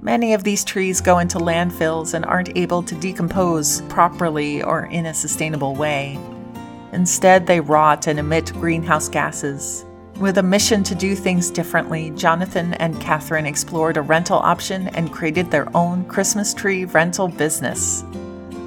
Many 0.00 0.32
of 0.32 0.44
these 0.44 0.62
trees 0.62 1.00
go 1.00 1.18
into 1.18 1.38
landfills 1.38 2.14
and 2.14 2.24
aren't 2.24 2.56
able 2.56 2.84
to 2.84 2.94
decompose 2.94 3.80
properly 3.88 4.62
or 4.62 4.86
in 4.86 5.06
a 5.06 5.14
sustainable 5.14 5.74
way. 5.74 6.16
Instead, 6.92 7.46
they 7.46 7.60
rot 7.60 8.06
and 8.06 8.18
emit 8.18 8.52
greenhouse 8.54 9.08
gases. 9.08 9.84
With 10.18 10.38
a 10.38 10.42
mission 10.42 10.82
to 10.84 10.94
do 10.94 11.16
things 11.16 11.50
differently, 11.50 12.10
Jonathan 12.10 12.74
and 12.74 13.00
Catherine 13.00 13.46
explored 13.46 13.96
a 13.96 14.02
rental 14.02 14.38
option 14.38 14.88
and 14.88 15.12
created 15.12 15.50
their 15.50 15.74
own 15.76 16.04
Christmas 16.04 16.52
tree 16.52 16.84
rental 16.84 17.28
business. 17.28 18.04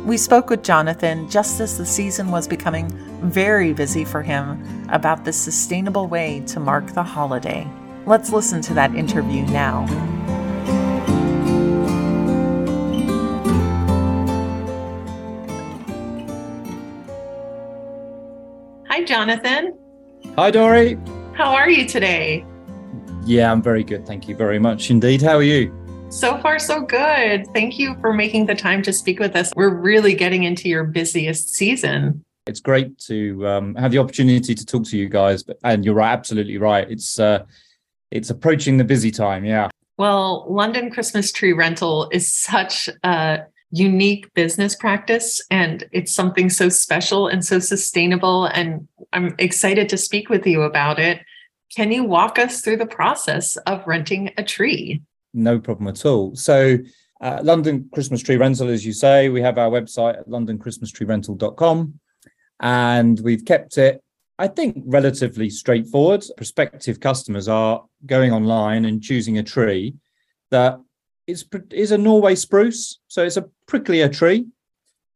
We 0.06 0.18
spoke 0.18 0.50
with 0.50 0.64
Jonathan 0.64 1.30
just 1.30 1.60
as 1.62 1.78
the 1.78 1.86
season 1.86 2.30
was 2.30 2.48
becoming 2.48 2.90
very 3.22 3.74
busy 3.74 4.04
for 4.06 4.22
him 4.22 4.88
about 4.90 5.24
the 5.24 5.34
sustainable 5.34 6.08
way 6.08 6.42
to 6.48 6.60
mark 6.60 6.88
the 6.88 7.04
holiday. 7.04 7.68
Let's 8.06 8.32
listen 8.32 8.62
to 8.62 8.74
that 8.74 8.94
interview 8.94 9.44
now. 9.46 10.15
Jonathan. 19.16 19.74
Hi, 20.36 20.52
Dory. 20.52 21.00
How 21.36 21.56
are 21.56 21.70
you 21.70 21.88
today? 21.88 22.46
Yeah, 23.24 23.50
I'm 23.50 23.62
very 23.62 23.82
good. 23.82 24.06
Thank 24.06 24.28
you 24.28 24.36
very 24.36 24.60
much 24.60 24.90
indeed. 24.92 25.22
How 25.22 25.38
are 25.38 25.42
you? 25.42 25.74
So 26.10 26.38
far, 26.40 26.60
so 26.60 26.82
good. 26.82 27.48
Thank 27.54 27.80
you 27.80 27.96
for 28.02 28.12
making 28.12 28.48
the 28.48 28.56
time 28.56 28.82
to 28.82 28.92
speak 28.92 29.22
with 29.22 29.34
us. 29.38 29.54
We're 29.56 29.74
really 29.74 30.16
getting 30.16 30.44
into 30.44 30.68
your 30.68 30.84
busiest 30.84 31.54
season. 31.54 32.26
It's 32.46 32.60
great 32.60 33.00
to 33.08 33.48
um, 33.48 33.76
have 33.76 33.92
the 33.92 34.00
opportunity 34.00 34.54
to 34.54 34.66
talk 34.66 34.84
to 34.88 34.98
you 34.98 35.08
guys. 35.08 35.46
And 35.64 35.86
you're 35.86 35.94
right, 35.94 36.12
absolutely 36.12 36.58
right. 36.58 36.92
It's 36.92 37.18
uh, 37.18 37.46
it's 38.12 38.30
approaching 38.30 38.76
the 38.76 38.84
busy 38.84 39.12
time. 39.12 39.46
Yeah. 39.46 39.70
Well, 39.96 40.46
London 40.50 40.92
Christmas 40.92 41.32
tree 41.32 41.54
rental 41.54 42.10
is 42.12 42.34
such 42.34 42.90
a 43.06 43.46
unique 43.72 44.34
business 44.34 44.76
practice 44.76 45.42
and 45.50 45.84
it's 45.92 46.14
something 46.14 46.50
so 46.50 46.70
special 46.70 47.28
and 47.28 47.44
so 47.44 47.60
sustainable 47.60 48.46
and 48.46 48.88
i'm 49.12 49.36
excited 49.40 49.90
to 49.90 49.98
speak 49.98 50.30
with 50.30 50.46
you 50.46 50.62
about 50.62 51.00
it. 51.00 51.22
Can 51.76 51.92
you 51.92 52.04
walk 52.04 52.40
us 52.40 52.62
through 52.62 52.78
the 52.78 52.86
process 52.86 53.58
of 53.58 53.86
renting 53.86 54.32
a 54.38 54.44
tree? 54.44 55.02
No 55.34 55.60
problem 55.60 55.88
at 55.88 56.06
all. 56.06 56.36
So 56.36 56.78
uh, 57.22 57.40
london 57.42 57.90
christmas 57.94 58.22
tree 58.22 58.36
rental 58.36 58.68
as 58.68 58.86
you 58.86 58.92
say 58.92 59.30
we 59.30 59.42
have 59.42 59.58
our 59.58 59.70
website 59.70 60.20
at 60.20 60.28
londonchristmastreerental.com 60.28 61.98
and 62.60 63.20
we've 63.22 63.46
kept 63.46 63.78
it 63.78 64.02
i 64.38 64.48
think 64.48 64.84
relatively 64.86 65.50
straightforward. 65.50 66.24
Prospective 66.38 67.00
customers 67.00 67.48
are 67.48 67.84
going 68.06 68.32
online 68.32 68.86
and 68.86 69.02
choosing 69.02 69.38
a 69.38 69.44
tree 69.44 69.96
that 70.52 70.80
is 71.28 71.46
is 71.72 71.92
a 71.92 71.98
Norway 71.98 72.36
spruce, 72.36 73.00
so 73.08 73.24
it's 73.24 73.38
a 73.38 73.50
pricklier 73.70 74.12
tree 74.12 74.48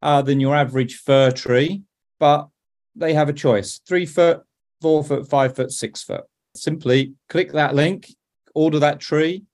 uh, 0.02 0.22
than 0.22 0.40
your 0.40 0.54
average 0.54 0.96
fir 0.96 1.30
tree, 1.30 1.82
but 2.18 2.48
they 2.94 3.14
have 3.14 3.28
a 3.28 3.32
choice: 3.32 3.80
three 3.86 4.06
foot, 4.06 4.42
four 4.80 5.04
foot, 5.04 5.28
five 5.28 5.54
foot, 5.54 5.70
six 5.72 6.02
foot. 6.02 6.24
Simply 6.54 7.14
click 7.28 7.52
that 7.52 7.74
link, 7.74 8.14
order 8.54 8.78
that 8.80 9.00
tree, 9.00 9.44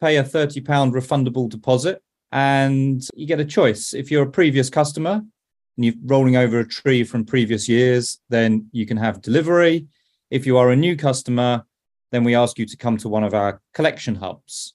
pay 0.00 0.16
a 0.16 0.24
thirty 0.24 0.60
pound 0.60 0.94
refundable 0.94 1.48
deposit, 1.48 2.02
and 2.32 3.02
you 3.14 3.26
get 3.26 3.40
a 3.40 3.44
choice. 3.44 3.94
If 3.94 4.10
you're 4.10 4.24
a 4.24 4.30
previous 4.30 4.70
customer 4.70 5.22
and 5.76 5.84
you're 5.84 5.94
rolling 6.04 6.36
over 6.36 6.60
a 6.60 6.68
tree 6.68 7.04
from 7.04 7.24
previous 7.24 7.68
years, 7.68 8.18
then 8.30 8.68
you 8.72 8.86
can 8.86 8.96
have 8.96 9.20
delivery. 9.20 9.86
If 10.30 10.46
you 10.46 10.56
are 10.56 10.70
a 10.70 10.76
new 10.76 10.96
customer, 10.96 11.64
then 12.12 12.24
we 12.24 12.34
ask 12.34 12.58
you 12.58 12.66
to 12.66 12.76
come 12.76 12.96
to 12.98 13.08
one 13.08 13.24
of 13.24 13.34
our 13.34 13.60
collection 13.74 14.14
hubs 14.14 14.74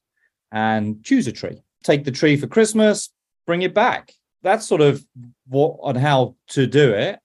and 0.51 1.03
choose 1.03 1.27
a 1.27 1.31
tree. 1.31 1.63
Take 1.83 2.03
the 2.03 2.11
tree 2.11 2.37
for 2.37 2.47
Christmas, 2.47 3.09
bring 3.45 3.61
it 3.61 3.73
back. 3.73 4.13
That's 4.43 4.67
sort 4.67 4.81
of 4.81 5.05
what 5.47 5.77
on 5.81 5.95
how 5.95 6.35
to 6.49 6.67
do 6.67 6.93
it. 6.93 7.19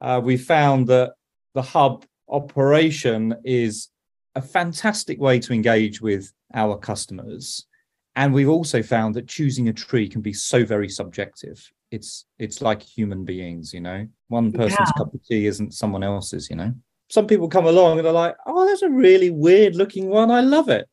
Uh, 0.00 0.20
we 0.22 0.36
found 0.36 0.88
that 0.88 1.14
the 1.54 1.62
hub 1.62 2.04
operation 2.28 3.34
is 3.44 3.88
a 4.34 4.42
fantastic 4.42 5.18
way 5.20 5.38
to 5.40 5.52
engage 5.52 6.00
with 6.00 6.32
our 6.54 6.76
customers. 6.78 7.66
And 8.14 8.32
we've 8.32 8.48
also 8.48 8.82
found 8.82 9.14
that 9.14 9.28
choosing 9.28 9.68
a 9.68 9.72
tree 9.72 10.08
can 10.08 10.22
be 10.22 10.32
so 10.32 10.64
very 10.64 10.88
subjective. 10.88 11.70
It's 11.90 12.26
it's 12.38 12.60
like 12.60 12.82
human 12.82 13.24
beings, 13.24 13.72
you 13.72 13.80
know. 13.80 14.06
One 14.28 14.52
person's 14.52 14.88
yeah. 14.88 14.98
cup 14.98 15.14
of 15.14 15.24
tea 15.24 15.46
isn't 15.46 15.74
someone 15.74 16.02
else's, 16.02 16.50
you 16.50 16.56
know. 16.56 16.72
Some 17.08 17.26
people 17.26 17.48
come 17.48 17.66
along 17.66 17.98
and 17.98 18.06
they're 18.06 18.12
like, 18.12 18.36
"Oh, 18.46 18.66
that's 18.66 18.82
a 18.82 18.90
really 18.90 19.30
weird 19.30 19.76
looking 19.76 20.08
one. 20.08 20.30
I 20.30 20.40
love 20.40 20.68
it." 20.68 20.88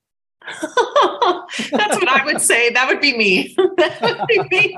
That's 1.72 1.96
what 1.96 2.08
I 2.08 2.24
would 2.26 2.42
say. 2.42 2.70
That 2.72 2.88
would 2.88 3.02
be 3.02 3.18
me. 3.18 3.56
that 3.78 4.02
would 4.02 4.28
be 4.28 4.42
me. 4.50 4.78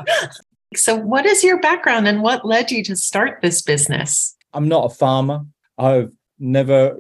So, 0.76 0.96
what 0.96 1.26
is 1.26 1.44
your 1.44 1.60
background 1.60 2.08
and 2.08 2.22
what 2.22 2.46
led 2.46 2.72
you 2.72 2.84
to 2.86 2.96
start 2.96 3.40
this 3.42 3.62
business? 3.62 4.36
I'm 4.54 4.68
not 4.68 4.92
a 4.92 4.96
farmer. 4.96 5.46
I've 5.78 6.14
never 6.40 6.98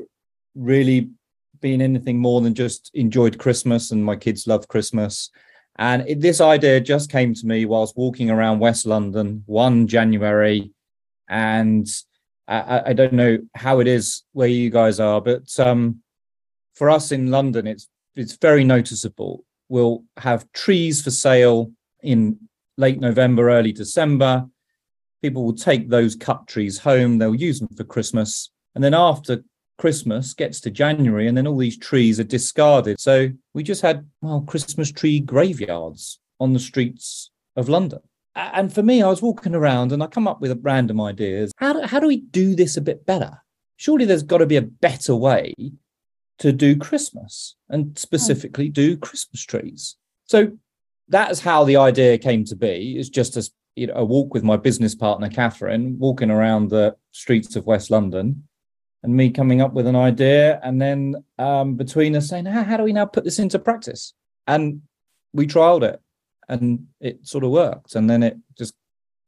really 0.55 1.09
been 1.61 1.81
anything 1.81 2.19
more 2.19 2.41
than 2.41 2.53
just 2.53 2.91
enjoyed 2.93 3.37
Christmas, 3.37 3.91
and 3.91 4.03
my 4.03 4.15
kids 4.15 4.47
love 4.47 4.67
Christmas. 4.67 5.29
And 5.77 6.07
it, 6.07 6.21
this 6.21 6.39
idea 6.39 6.79
just 6.79 7.11
came 7.11 7.33
to 7.33 7.45
me 7.45 7.65
whilst 7.65 7.97
walking 7.97 8.29
around 8.29 8.59
West 8.59 8.85
London 8.85 9.43
one 9.45 9.87
January. 9.87 10.71
And 11.27 11.87
I, 12.47 12.83
I 12.87 12.93
don't 12.93 13.13
know 13.13 13.39
how 13.55 13.79
it 13.79 13.87
is 13.87 14.23
where 14.31 14.47
you 14.47 14.69
guys 14.69 14.99
are, 14.99 15.19
but 15.19 15.59
um, 15.59 16.01
for 16.75 16.89
us 16.89 17.11
in 17.11 17.31
London, 17.31 17.67
it's 17.67 17.89
it's 18.15 18.37
very 18.37 18.63
noticeable. 18.63 19.43
We'll 19.69 20.03
have 20.17 20.51
trees 20.51 21.01
for 21.01 21.11
sale 21.11 21.71
in 22.03 22.37
late 22.77 22.99
November, 22.99 23.49
early 23.49 23.71
December. 23.71 24.45
People 25.21 25.43
will 25.43 25.55
take 25.55 25.89
those 25.89 26.15
cut 26.15 26.47
trees 26.47 26.77
home, 26.79 27.17
they'll 27.17 27.35
use 27.35 27.59
them 27.59 27.69
for 27.75 27.83
Christmas. 27.83 28.51
And 28.75 28.83
then 28.83 28.93
after 28.93 29.43
Christmas 29.77 30.33
gets 30.33 30.61
to 30.61 30.71
January, 30.71 31.27
and 31.27 31.37
then 31.37 31.47
all 31.47 31.57
these 31.57 31.77
trees 31.77 32.19
are 32.19 32.25
discarded. 32.25 32.99
So 32.99 33.29
we 33.53 33.63
just 33.63 33.81
had, 33.81 34.05
well, 34.21 34.41
Christmas 34.41 34.91
tree 34.91 35.19
graveyards 35.19 36.19
on 36.39 36.53
the 36.53 36.59
streets 36.59 37.31
of 37.55 37.69
London. 37.69 37.99
And 38.35 38.73
for 38.73 38.83
me, 38.83 39.01
I 39.01 39.07
was 39.07 39.21
walking 39.21 39.55
around 39.55 39.91
and 39.91 40.03
I 40.03 40.07
come 40.07 40.27
up 40.27 40.41
with 40.41 40.59
random 40.61 40.99
ideas. 40.99 41.51
How 41.57 41.73
do, 41.73 41.81
how 41.81 41.99
do 41.99 42.07
we 42.07 42.17
do 42.17 42.53
this 42.53 42.75
a 42.75 42.81
bit 42.81 43.05
better? 43.05 43.41
Surely 43.77 44.05
there's 44.05 44.23
got 44.23 44.39
to 44.39 44.45
be 44.45 44.57
a 44.57 44.61
better 44.61 45.15
way 45.15 45.53
to 46.39 46.51
do 46.51 46.75
Christmas 46.75 47.55
and 47.69 47.97
specifically 47.97 48.69
do 48.69 48.97
Christmas 48.97 49.41
trees. 49.43 49.95
So 50.25 50.57
that 51.09 51.31
is 51.31 51.41
how 51.41 51.63
the 51.63 51.77
idea 51.77 52.17
came 52.17 52.43
to 52.45 52.55
be. 52.55 52.97
Is 52.97 53.09
just 53.09 53.37
a 53.37 53.49
you 53.75 53.87
know 53.87 53.93
a 53.95 54.05
walk 54.05 54.33
with 54.33 54.43
my 54.43 54.57
business 54.57 54.95
partner 54.95 55.29
Catherine, 55.29 55.97
walking 55.99 56.31
around 56.31 56.69
the 56.69 56.95
streets 57.11 57.55
of 57.55 57.65
West 57.65 57.91
London, 57.91 58.47
and 59.03 59.15
me 59.15 59.29
coming 59.29 59.61
up 59.61 59.73
with 59.73 59.87
an 59.87 59.95
idea, 59.95 60.59
and 60.63 60.81
then 60.81 61.15
um, 61.37 61.75
between 61.75 62.15
us 62.15 62.27
saying, 62.27 62.45
how, 62.45 62.63
how 62.63 62.77
do 62.77 62.83
we 62.83 62.93
now 62.93 63.05
put 63.05 63.23
this 63.23 63.39
into 63.39 63.59
practice? 63.59 64.13
And 64.47 64.81
we 65.33 65.47
trialed 65.47 65.83
it, 65.83 66.01
and 66.49 66.87
it 66.99 67.25
sort 67.27 67.43
of 67.43 67.51
worked, 67.51 67.95
and 67.95 68.09
then 68.09 68.23
it 68.23 68.37
just 68.57 68.73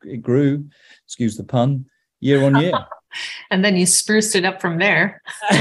it 0.03 0.21
grew. 0.21 0.65
Excuse 1.05 1.37
the 1.37 1.43
pun. 1.43 1.85
Year 2.19 2.43
on 2.43 2.59
year. 2.59 2.73
and 3.51 3.63
then 3.63 3.75
you 3.75 3.85
spruced 3.85 4.35
it 4.35 4.45
up 4.45 4.61
from 4.61 4.77
there. 4.77 5.21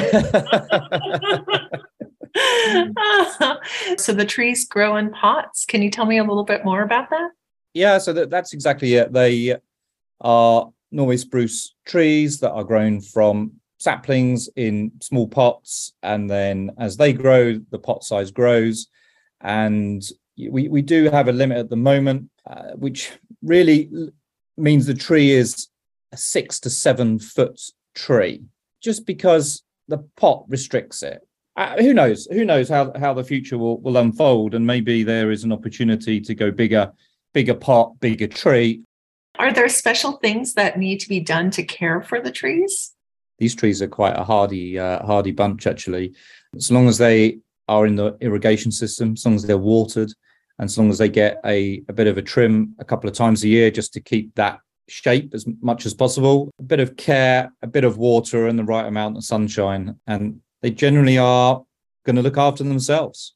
so 3.98 4.12
the 4.12 4.26
trees 4.26 4.66
grow 4.66 4.96
in 4.96 5.10
pots. 5.10 5.64
Can 5.64 5.82
you 5.82 5.90
tell 5.90 6.06
me 6.06 6.18
a 6.18 6.24
little 6.24 6.44
bit 6.44 6.64
more 6.64 6.82
about 6.82 7.10
that? 7.10 7.30
Yeah, 7.74 7.98
so 7.98 8.12
that, 8.12 8.30
that's 8.30 8.52
exactly 8.52 8.94
it. 8.94 9.12
They 9.12 9.56
are 10.20 10.70
Norway 10.90 11.16
spruce 11.16 11.74
trees 11.84 12.40
that 12.40 12.52
are 12.52 12.64
grown 12.64 13.00
from 13.00 13.52
saplings 13.78 14.48
in 14.56 14.92
small 15.02 15.28
pots. 15.28 15.92
And 16.02 16.28
then 16.28 16.72
as 16.78 16.96
they 16.96 17.12
grow, 17.12 17.60
the 17.70 17.78
pot 17.78 18.04
size 18.04 18.30
grows. 18.30 18.88
And 19.40 20.02
we, 20.38 20.68
we 20.68 20.82
do 20.82 21.10
have 21.10 21.28
a 21.28 21.32
limit 21.32 21.58
at 21.58 21.70
the 21.70 21.76
moment, 21.76 22.30
uh, 22.48 22.72
which 22.74 23.12
really 23.42 23.90
means 24.56 24.86
the 24.86 24.94
tree 24.94 25.30
is 25.30 25.68
a 26.12 26.16
six 26.16 26.60
to 26.60 26.70
seven 26.70 27.18
foot 27.18 27.60
tree, 27.94 28.42
just 28.82 29.06
because 29.06 29.62
the 29.88 29.98
pot 30.16 30.44
restricts 30.48 31.02
it. 31.02 31.20
Uh, 31.56 31.80
who 31.80 31.94
knows? 31.94 32.26
Who 32.26 32.44
knows 32.44 32.68
how, 32.68 32.92
how 32.98 33.14
the 33.14 33.24
future 33.24 33.56
will, 33.56 33.80
will 33.80 33.96
unfold? 33.96 34.54
And 34.54 34.66
maybe 34.66 35.02
there 35.02 35.30
is 35.30 35.44
an 35.44 35.52
opportunity 35.52 36.20
to 36.20 36.34
go 36.34 36.50
bigger, 36.50 36.92
bigger 37.32 37.54
pot, 37.54 37.98
bigger 38.00 38.26
tree. 38.26 38.82
Are 39.38 39.52
there 39.52 39.68
special 39.68 40.12
things 40.12 40.54
that 40.54 40.78
need 40.78 41.00
to 41.00 41.08
be 41.08 41.20
done 41.20 41.50
to 41.52 41.62
care 41.62 42.02
for 42.02 42.20
the 42.20 42.30
trees? 42.30 42.92
These 43.38 43.54
trees 43.54 43.80
are 43.82 43.88
quite 43.88 44.18
a 44.18 44.24
hardy, 44.24 44.78
uh, 44.78 45.04
hardy 45.04 45.32
bunch, 45.32 45.66
actually. 45.66 46.14
As 46.54 46.70
long 46.70 46.88
as 46.88 46.98
they 46.98 47.38
are 47.68 47.86
in 47.86 47.96
the 47.96 48.16
irrigation 48.20 48.70
system, 48.70 49.12
as 49.12 49.24
long 49.24 49.34
as 49.34 49.42
they're 49.42 49.58
watered, 49.58 50.12
and 50.58 50.66
as 50.68 50.78
long 50.78 50.90
as 50.90 50.98
they 50.98 51.08
get 51.08 51.40
a, 51.44 51.82
a 51.88 51.92
bit 51.92 52.06
of 52.06 52.18
a 52.18 52.22
trim 52.22 52.74
a 52.78 52.84
couple 52.84 53.08
of 53.08 53.16
times 53.16 53.44
a 53.44 53.48
year 53.48 53.70
just 53.70 53.92
to 53.92 54.00
keep 54.00 54.34
that 54.36 54.60
shape 54.88 55.34
as 55.34 55.46
much 55.60 55.86
as 55.86 55.94
possible, 55.94 56.50
a 56.58 56.62
bit 56.62 56.80
of 56.80 56.96
care, 56.96 57.52
a 57.62 57.66
bit 57.66 57.84
of 57.84 57.98
water, 57.98 58.46
and 58.46 58.58
the 58.58 58.64
right 58.64 58.86
amount 58.86 59.16
of 59.16 59.24
sunshine. 59.24 59.98
And 60.06 60.40
they 60.62 60.70
generally 60.70 61.18
are 61.18 61.64
going 62.04 62.16
to 62.16 62.22
look 62.22 62.38
after 62.38 62.64
themselves. 62.64 63.34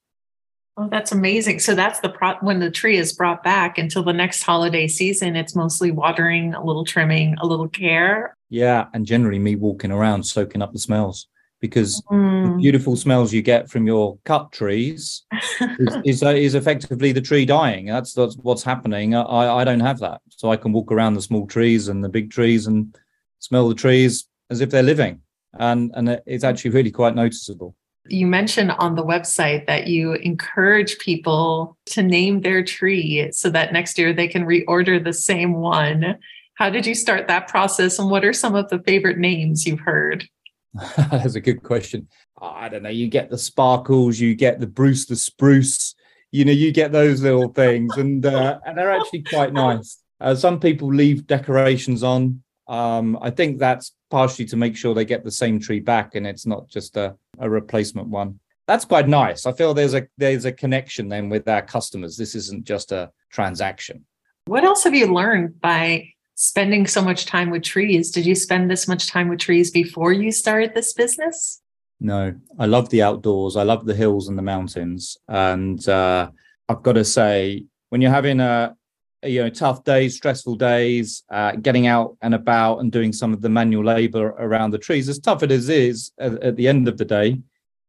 Oh, 0.76 0.88
that's 0.90 1.12
amazing. 1.12 1.58
So 1.58 1.74
that's 1.74 2.00
the 2.00 2.08
pro 2.08 2.36
when 2.40 2.60
the 2.60 2.70
tree 2.70 2.96
is 2.96 3.12
brought 3.12 3.42
back 3.42 3.76
until 3.76 4.02
the 4.02 4.12
next 4.12 4.42
holiday 4.42 4.88
season, 4.88 5.36
it's 5.36 5.54
mostly 5.54 5.90
watering, 5.90 6.54
a 6.54 6.64
little 6.64 6.84
trimming, 6.84 7.34
a 7.40 7.46
little 7.46 7.68
care. 7.68 8.36
Yeah. 8.48 8.86
And 8.94 9.04
generally 9.04 9.38
me 9.38 9.56
walking 9.56 9.90
around 9.90 10.22
soaking 10.22 10.62
up 10.62 10.72
the 10.72 10.78
smells 10.78 11.26
because 11.60 12.02
mm. 12.10 12.46
the 12.46 12.56
beautiful 12.56 12.96
smells 12.96 13.32
you 13.32 13.42
get 13.42 13.70
from 13.70 13.86
your 13.86 14.18
cut 14.24 14.50
trees 14.50 15.22
is, 15.60 15.96
is, 16.04 16.22
uh, 16.22 16.30
is, 16.30 16.54
effectively 16.54 17.12
the 17.12 17.20
tree 17.20 17.44
dying. 17.44 17.86
That's, 17.86 18.14
that's 18.14 18.36
what's 18.36 18.62
happening. 18.62 19.14
I, 19.14 19.58
I 19.58 19.64
don't 19.64 19.80
have 19.80 19.98
that. 20.00 20.22
So 20.30 20.50
I 20.50 20.56
can 20.56 20.72
walk 20.72 20.90
around 20.90 21.14
the 21.14 21.22
small 21.22 21.46
trees 21.46 21.88
and 21.88 22.02
the 22.02 22.08
big 22.08 22.30
trees 22.30 22.66
and 22.66 22.96
smell 23.38 23.68
the 23.68 23.74
trees 23.74 24.26
as 24.48 24.60
if 24.60 24.70
they're 24.70 24.82
living. 24.82 25.20
And, 25.58 25.90
and 25.94 26.20
it's 26.26 26.44
actually 26.44 26.70
really 26.70 26.90
quite 26.90 27.14
noticeable. 27.14 27.74
You 28.08 28.26
mentioned 28.26 28.72
on 28.72 28.94
the 28.94 29.04
website 29.04 29.66
that 29.66 29.86
you 29.86 30.14
encourage 30.14 30.98
people 30.98 31.76
to 31.86 32.02
name 32.02 32.40
their 32.40 32.64
tree 32.64 33.30
so 33.32 33.50
that 33.50 33.72
next 33.72 33.98
year 33.98 34.12
they 34.12 34.26
can 34.26 34.46
reorder 34.46 35.02
the 35.02 35.12
same 35.12 35.54
one. 35.54 36.18
How 36.54 36.70
did 36.70 36.86
you 36.86 36.94
start 36.94 37.28
that 37.28 37.48
process 37.48 37.98
and 37.98 38.10
what 38.10 38.24
are 38.24 38.32
some 38.32 38.54
of 38.54 38.68
the 38.70 38.80
favorite 38.80 39.18
names 39.18 39.66
you've 39.66 39.80
heard? 39.80 40.26
That's 41.10 41.34
a 41.34 41.40
good 41.40 41.62
question. 41.62 42.08
I 42.40 42.68
don't 42.68 42.82
know. 42.82 42.90
You 42.90 43.08
get 43.08 43.30
the 43.30 43.38
sparkles, 43.38 44.18
you 44.18 44.34
get 44.34 44.60
the 44.60 44.66
Bruce 44.66 45.06
the 45.06 45.16
spruce, 45.16 45.94
you 46.30 46.44
know, 46.44 46.52
you 46.52 46.72
get 46.72 46.92
those 46.92 47.22
little 47.22 47.48
things, 47.48 47.96
and 47.96 48.24
uh, 48.24 48.58
and 48.64 48.78
they're 48.78 48.92
actually 48.92 49.22
quite 49.22 49.52
nice. 49.52 49.98
Uh, 50.20 50.34
some 50.34 50.60
people 50.60 50.88
leave 50.88 51.26
decorations 51.26 52.02
on. 52.02 52.42
Um, 52.68 53.18
I 53.20 53.30
think 53.30 53.58
that's 53.58 53.92
partially 54.10 54.44
to 54.46 54.56
make 54.56 54.76
sure 54.76 54.94
they 54.94 55.04
get 55.04 55.24
the 55.24 55.30
same 55.30 55.58
tree 55.58 55.80
back, 55.80 56.14
and 56.14 56.26
it's 56.26 56.46
not 56.46 56.68
just 56.68 56.96
a, 56.96 57.16
a 57.38 57.50
replacement 57.50 58.08
one. 58.08 58.38
That's 58.66 58.84
quite 58.84 59.08
nice. 59.08 59.46
I 59.46 59.52
feel 59.52 59.74
there's 59.74 59.94
a 59.94 60.06
there's 60.18 60.44
a 60.44 60.52
connection 60.52 61.08
then 61.08 61.28
with 61.28 61.48
our 61.48 61.62
customers. 61.62 62.16
This 62.16 62.36
isn't 62.36 62.64
just 62.64 62.92
a 62.92 63.10
transaction. 63.30 64.04
What 64.46 64.64
else 64.64 64.84
have 64.84 64.94
you 64.94 65.12
learned 65.12 65.60
by 65.60 66.12
spending 66.40 66.86
so 66.86 67.02
much 67.02 67.26
time 67.26 67.50
with 67.50 67.62
trees. 67.62 68.10
Did 68.10 68.24
you 68.24 68.34
spend 68.34 68.70
this 68.70 68.88
much 68.88 69.08
time 69.08 69.28
with 69.28 69.40
trees 69.40 69.70
before 69.70 70.10
you 70.10 70.32
started 70.32 70.72
this 70.72 70.94
business? 70.94 71.60
No, 72.00 72.34
I 72.58 72.64
love 72.64 72.88
the 72.88 73.02
outdoors. 73.02 73.56
I 73.56 73.62
love 73.62 73.84
the 73.84 73.94
hills 73.94 74.28
and 74.28 74.38
the 74.38 74.42
mountains. 74.42 75.18
And 75.28 75.86
uh, 75.86 76.30
I've 76.66 76.82
got 76.82 76.94
to 76.94 77.04
say, 77.04 77.66
when 77.90 78.00
you're 78.00 78.10
having 78.10 78.40
a, 78.40 78.74
a 79.22 79.28
you 79.28 79.42
know 79.42 79.50
tough 79.50 79.84
days, 79.84 80.16
stressful 80.16 80.54
days, 80.54 81.24
uh, 81.30 81.56
getting 81.56 81.86
out 81.86 82.16
and 82.22 82.34
about 82.34 82.78
and 82.78 82.90
doing 82.90 83.12
some 83.12 83.34
of 83.34 83.42
the 83.42 83.50
manual 83.50 83.84
labor 83.84 84.28
around 84.38 84.70
the 84.70 84.78
trees, 84.78 85.10
as 85.10 85.18
tough 85.18 85.42
as 85.42 85.68
it 85.68 85.76
is 85.76 86.10
at, 86.18 86.42
at 86.42 86.56
the 86.56 86.68
end 86.68 86.88
of 86.88 86.96
the 86.96 87.04
day, 87.04 87.38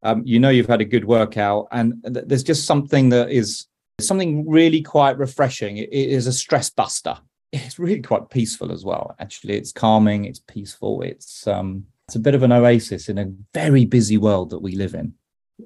um, 0.03 0.23
you 0.25 0.39
know 0.39 0.49
you've 0.49 0.67
had 0.67 0.81
a 0.81 0.85
good 0.85 1.05
workout, 1.05 1.69
and 1.71 1.93
th- 2.03 2.25
there's 2.27 2.43
just 2.43 2.65
something 2.65 3.07
that 3.09 3.29
is 3.29 3.67
something 4.01 4.45
really 4.49 4.81
quite 4.81 5.17
refreshing. 5.17 5.77
it, 5.77 5.87
it 5.93 6.09
is 6.09 6.27
a 6.27 6.33
stress 6.33 6.69
buster 6.69 7.17
it's 7.51 7.79
really 7.79 8.01
quite 8.01 8.29
peaceful 8.29 8.71
as 8.71 8.85
well. 8.85 9.15
Actually, 9.19 9.55
it's 9.55 9.71
calming, 9.71 10.25
it's 10.25 10.39
peaceful, 10.39 11.01
it's 11.01 11.47
um, 11.47 11.85
it's 12.07 12.15
a 12.15 12.19
bit 12.19 12.35
of 12.35 12.43
an 12.43 12.51
oasis 12.51 13.09
in 13.09 13.17
a 13.17 13.31
very 13.53 13.85
busy 13.85 14.17
world 14.17 14.49
that 14.51 14.59
we 14.59 14.75
live 14.75 14.93
in. 14.93 15.13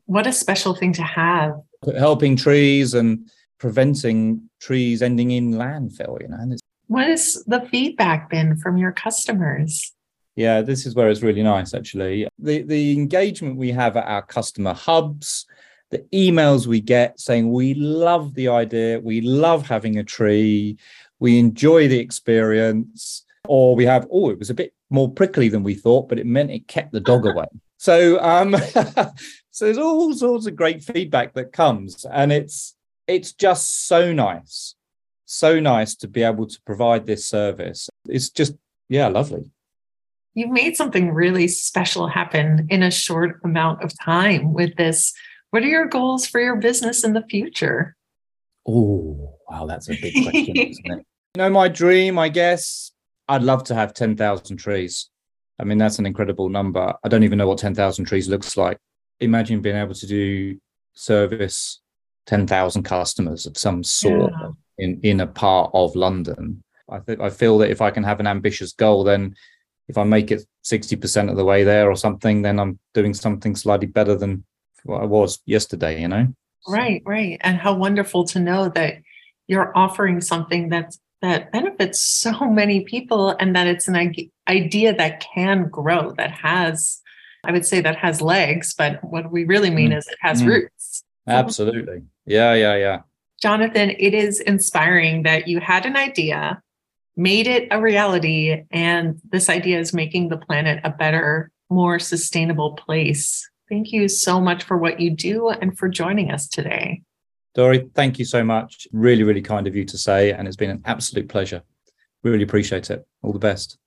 What 0.06 0.28
a 0.28 0.34
special 0.34 0.76
thing 0.76 0.94
to 0.94 1.04
have! 1.04 1.54
Helping 1.98 2.36
trees 2.36 2.94
and 2.94 3.30
preventing 3.60 4.50
trees 4.60 5.02
ending 5.02 5.32
in 5.32 5.54
landfill. 5.54 6.22
You 6.22 6.28
know, 6.28 6.58
what 6.88 7.08
has 7.08 7.44
the 7.48 7.62
feedback 7.62 8.30
been 8.30 8.58
from 8.58 8.78
your 8.78 8.92
customers? 8.92 9.94
Yeah, 10.36 10.62
this 10.62 10.86
is 10.86 10.96
where 10.96 11.10
it's 11.10 11.22
really 11.22 11.44
nice. 11.44 11.74
Actually, 11.74 12.28
the 12.40 12.64
the 12.64 12.94
engagement 12.94 13.58
we 13.58 13.72
have 13.72 13.96
at 13.96 14.06
our 14.06 14.24
customer 14.24 14.74
hubs 14.74 15.46
the 15.92 16.00
emails 16.14 16.66
we 16.66 16.82
get 16.82 17.20
saying 17.20 17.52
we 17.52 17.74
love 17.76 18.34
the 18.34 18.48
idea 18.48 19.00
we 19.00 19.22
love 19.22 19.68
having 19.68 19.98
a 19.98 20.04
tree 20.04 20.78
we 21.20 21.40
enjoy 21.40 21.88
the 21.88 22.00
experience, 22.00 23.26
or 23.48 23.76
we 23.76 23.86
have, 23.86 24.08
oh, 24.12 24.30
it 24.30 24.40
was 24.40 24.50
a 24.50 24.56
bit 24.56 24.74
more 24.90 25.12
prickly 25.12 25.50
than 25.50 25.64
we 25.64 25.76
thought, 25.76 26.10
but 26.10 26.20
it 26.20 26.26
meant 26.26 26.52
it 26.52 26.68
kept 26.68 26.92
the 26.92 27.00
dog 27.00 27.26
away. 27.26 27.46
So, 27.78 28.20
um, 28.22 28.56
so 29.52 29.66
there's 29.66 29.78
all 29.78 30.14
sorts 30.14 30.48
of 30.48 30.56
great 30.56 30.84
feedback 30.84 31.34
that 31.34 31.52
comes, 31.52 32.06
and 32.06 32.32
it's 32.32 32.76
it's 33.08 33.34
just 33.34 33.88
so 33.88 34.14
nice, 34.14 34.76
so 35.26 35.60
nice 35.60 35.96
to 35.96 36.08
be 36.08 36.24
able 36.24 36.48
to 36.48 36.60
provide 36.66 37.06
this 37.06 37.26
service. 37.26 37.90
It's 38.08 38.30
just, 38.30 38.56
yeah, 38.90 39.08
lovely. 39.08 39.52
You've 40.34 40.52
made 40.52 40.76
something 40.76 41.12
really 41.12 41.48
special 41.48 42.08
happen 42.08 42.68
in 42.70 42.84
a 42.84 42.92
short 42.92 43.40
amount 43.44 43.84
of 43.84 43.98
time 43.98 44.54
with 44.54 44.76
this. 44.76 45.14
What 45.52 45.64
are 45.64 45.68
your 45.68 45.86
goals 45.86 46.26
for 46.26 46.42
your 46.42 46.58
business 46.58 47.04
in 47.04 47.14
the 47.14 47.24
future? 47.30 47.96
Oh, 48.68 49.35
wow, 49.50 49.66
that's 49.66 49.90
a 49.90 49.94
big 50.02 50.14
question, 50.24 50.58
isn't 50.58 50.92
it? 50.92 51.06
You 51.36 51.42
know, 51.42 51.50
my 51.50 51.68
dream, 51.68 52.18
I 52.18 52.30
guess, 52.30 52.92
I'd 53.28 53.44
love 53.44 53.64
to 53.66 53.76
have 53.76 53.94
10,000 53.94 54.58
trees. 54.58 55.10
I 55.60 55.64
mean, 55.64 55.78
that's 55.78 56.00
an 56.00 56.06
incredible 56.06 56.50
number. 56.50 56.94
I 57.04 57.10
don't 57.10 57.24
even 57.24 57.38
know 57.38 57.48
what 57.48 57.58
10,000 57.58 58.06
trees 58.06 58.28
looks 58.28 58.58
like. 58.58 58.78
Imagine 59.20 59.62
being 59.62 59.78
able 59.78 59.94
to 59.94 60.08
do 60.08 60.60
service 60.94 61.82
10,000 62.26 62.84
customers 62.84 63.46
of 63.46 63.58
some 63.58 63.84
sort 63.84 64.32
yeah. 64.32 64.50
in, 64.78 65.00
in 65.04 65.20
a 65.22 65.28
part 65.28 65.72
of 65.74 65.96
London. 65.96 66.64
I 66.90 67.00
think 67.00 67.20
I 67.20 67.30
feel 67.30 67.58
that 67.60 67.72
if 67.72 67.82
I 67.82 67.92
can 67.92 68.04
have 68.04 68.20
an 68.20 68.28
ambitious 68.28 68.74
goal, 68.74 69.04
then 69.04 69.36
if 69.88 69.98
I 69.98 70.04
make 70.04 70.32
it 70.32 70.46
60% 70.64 71.30
of 71.30 71.38
the 71.38 71.46
way 71.46 71.64
there 71.64 71.90
or 71.90 71.96
something, 71.96 72.42
then 72.42 72.60
I'm 72.60 72.80
doing 72.94 73.14
something 73.14 73.56
slightly 73.56 73.88
better 73.88 74.16
than 74.16 74.44
what 74.84 75.02
I 75.02 75.06
was 75.06 75.40
yesterday, 75.46 76.02
you 76.02 76.08
know? 76.08 76.28
Right, 76.68 77.02
right. 77.06 77.38
And 77.42 77.58
how 77.58 77.76
wonderful 77.76 78.26
to 78.26 78.40
know 78.40 78.70
that 78.70 78.96
you're 79.48 79.76
offering 79.78 80.22
something 80.22 80.70
that's 80.70 81.00
that 81.22 81.52
benefits 81.52 82.00
so 82.00 82.50
many 82.50 82.82
people 82.82 83.32
and 83.40 83.56
that 83.56 83.68
it's 83.68 83.88
an 83.88 84.14
idea 84.48 84.96
that 84.96 85.26
can 85.34 85.70
grow, 85.70 86.12
that 86.18 86.32
has, 86.32 87.02
I 87.44 87.52
would 87.52 87.66
say 87.66 87.82
that 87.82 87.96
has 87.96 88.22
legs, 88.22 88.76
but 88.78 89.04
what 89.04 89.32
we 89.32 89.46
really 89.46 89.72
mean 89.72 89.92
mm. 89.92 89.98
is 89.98 90.08
it 90.08 90.18
has 90.20 90.44
mm. 90.44 90.48
roots. 90.48 91.04
Absolutely. 91.28 92.04
Yeah, 92.26 92.54
yeah, 92.54 92.76
yeah. 92.76 93.02
Jonathan, 93.42 93.92
it 93.98 94.14
is 94.14 94.40
inspiring 94.40 95.24
that 95.24 95.48
you 95.48 95.60
had 95.60 95.86
an 95.86 95.96
idea, 95.96 96.62
made 97.18 97.48
it 97.48 97.68
a 97.72 97.82
reality, 97.82 98.64
and 98.72 99.20
this 99.30 99.50
idea 99.50 99.80
is 99.80 99.94
making 99.94 100.30
the 100.30 100.38
planet 100.38 100.80
a 100.84 100.90
better, 100.90 101.52
more 101.70 101.98
sustainable 101.98 102.74
place. 102.74 103.50
Thank 103.68 103.92
you 103.92 104.08
so 104.08 104.40
much 104.40 104.64
for 104.64 104.78
what 104.78 105.00
you 105.00 105.10
do 105.10 105.50
and 105.50 105.78
for 105.78 105.90
joining 105.90 106.32
us 106.32 106.48
today. 106.48 107.02
Dory, 107.56 107.90
thank 107.94 108.20
you 108.20 108.26
so 108.26 108.44
much. 108.44 108.86
Really, 108.92 109.24
really 109.24 109.42
kind 109.42 109.66
of 109.66 109.78
you 109.78 109.86
to 109.86 109.98
say, 109.98 110.34
and 110.34 110.46
it's 110.46 110.58
been 110.58 110.70
an 110.70 110.82
absolute 110.84 111.30
pleasure. 111.30 111.64
Really 112.22 112.44
appreciate 112.44 112.90
it. 112.90 113.08
All 113.24 113.32
the 113.32 113.40
best. 113.40 113.78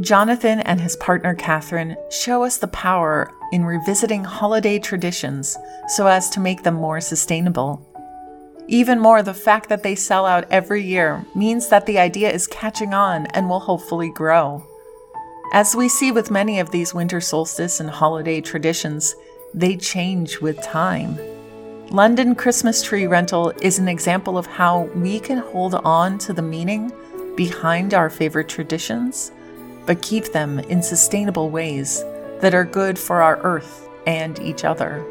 Jonathan 0.00 0.60
and 0.60 0.80
his 0.80 0.96
partner 0.96 1.34
Catherine 1.34 1.96
show 2.10 2.42
us 2.42 2.56
the 2.56 2.68
power 2.68 3.30
in 3.52 3.64
revisiting 3.64 4.24
holiday 4.24 4.78
traditions 4.78 5.56
so 5.88 6.06
as 6.06 6.30
to 6.30 6.40
make 6.40 6.62
them 6.62 6.74
more 6.74 7.00
sustainable. 7.00 7.86
Even 8.68 8.98
more, 8.98 9.22
the 9.22 9.34
fact 9.34 9.68
that 9.68 9.82
they 9.82 9.94
sell 9.94 10.24
out 10.24 10.46
every 10.50 10.82
year 10.82 11.24
means 11.34 11.68
that 11.68 11.84
the 11.84 11.98
idea 11.98 12.30
is 12.30 12.46
catching 12.46 12.94
on 12.94 13.26
and 13.26 13.48
will 13.48 13.60
hopefully 13.60 14.10
grow. 14.10 14.66
As 15.52 15.74
we 15.76 15.88
see 15.88 16.12
with 16.12 16.30
many 16.30 16.58
of 16.58 16.70
these 16.70 16.94
winter 16.94 17.20
solstice 17.20 17.80
and 17.80 17.88
holiday 17.88 18.40
traditions, 18.40 19.14
they 19.54 19.76
change 19.76 20.40
with 20.40 20.60
time. 20.62 21.18
London 21.90 22.34
Christmas 22.34 22.82
Tree 22.82 23.06
Rental 23.06 23.52
is 23.62 23.78
an 23.78 23.88
example 23.88 24.36
of 24.36 24.46
how 24.46 24.80
we 24.96 25.20
can 25.20 25.38
hold 25.38 25.74
on 25.76 26.18
to 26.18 26.32
the 26.32 26.42
meaning 26.42 26.92
behind 27.36 27.94
our 27.94 28.10
favorite 28.10 28.48
traditions 28.48 29.30
but 29.86 30.02
keep 30.02 30.32
them 30.32 30.58
in 30.58 30.82
sustainable 30.82 31.48
ways 31.48 32.04
that 32.40 32.54
are 32.54 32.64
good 32.64 32.98
for 32.98 33.22
our 33.22 33.38
earth 33.42 33.88
and 34.06 34.38
each 34.40 34.64
other. 34.64 35.04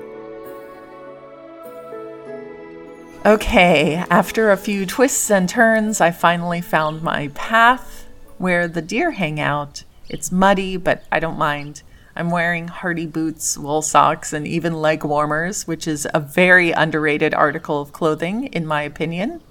Okay, 3.26 3.96
after 4.12 4.52
a 4.52 4.58
few 4.58 4.86
twists 4.86 5.32
and 5.32 5.50
turns, 5.50 6.00
I 6.00 6.12
finally 6.12 6.62
found 6.62 7.02
my 7.02 7.30
path 7.30 8.06
where 8.38 8.68
the 8.68 8.84
deer 8.84 9.12
hang 9.12 9.40
out. 9.40 9.84
It's 10.10 10.32
muddy, 10.32 10.78
but 10.78 11.04
I 11.12 11.20
don't 11.20 11.38
mind. 11.38 11.84
I'm 12.16 12.30
wearing 12.30 12.70
hardy 12.70 13.06
boots, 13.06 13.58
wool 13.58 13.82
socks, 13.82 14.32
and 14.32 14.48
even 14.48 14.82
leg 14.82 15.04
warmers, 15.04 15.68
which 15.68 15.88
is 15.88 16.08
a 16.14 16.20
very 16.20 16.72
underrated 16.72 17.34
article 17.34 17.82
of 17.82 17.92
clothing, 17.92 18.46
in 18.46 18.66
my 18.66 18.84
opinion. 18.84 19.42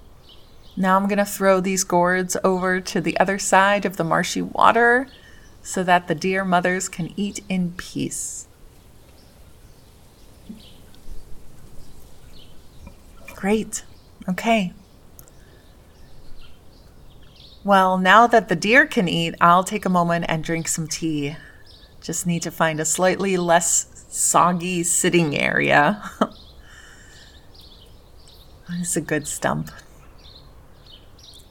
Now 0.75 0.97
I'm 0.97 1.07
going 1.07 1.19
to 1.19 1.25
throw 1.25 1.61
these 1.61 1.83
gourds 1.83 2.35
over 2.43 2.81
to 2.81 2.99
the 2.99 3.17
other 3.19 3.37
side 3.37 3.85
of 3.85 3.97
the 3.97 4.03
marshy 4.03 4.41
water 4.41 5.07
so 5.61 5.83
that 5.83 6.07
the 6.07 6.15
deer 6.15 6.43
mothers 6.43 6.89
can 6.89 7.13
eat 7.15 7.41
in 7.47 7.73
peace. 7.73 8.47
Great. 13.35 13.83
Okay. 14.27 14.73
Well, 17.65 17.97
now 17.97 18.27
that 18.27 18.47
the 18.47 18.55
deer 18.55 18.85
can 18.85 19.07
eat, 19.07 19.33
I'll 19.41 19.63
take 19.63 19.85
a 19.85 19.89
moment 19.89 20.25
and 20.27 20.43
drink 20.43 20.67
some 20.67 20.87
tea. 20.87 21.35
Just 21.99 22.27
need 22.27 22.43
to 22.43 22.51
find 22.51 22.79
a 22.79 22.85
slightly 22.85 23.37
less 23.37 24.05
soggy 24.07 24.83
sitting 24.83 25.35
area. 25.35 26.11
it's 28.69 28.95
a 28.95 29.01
good 29.01 29.27
stump. 29.27 29.71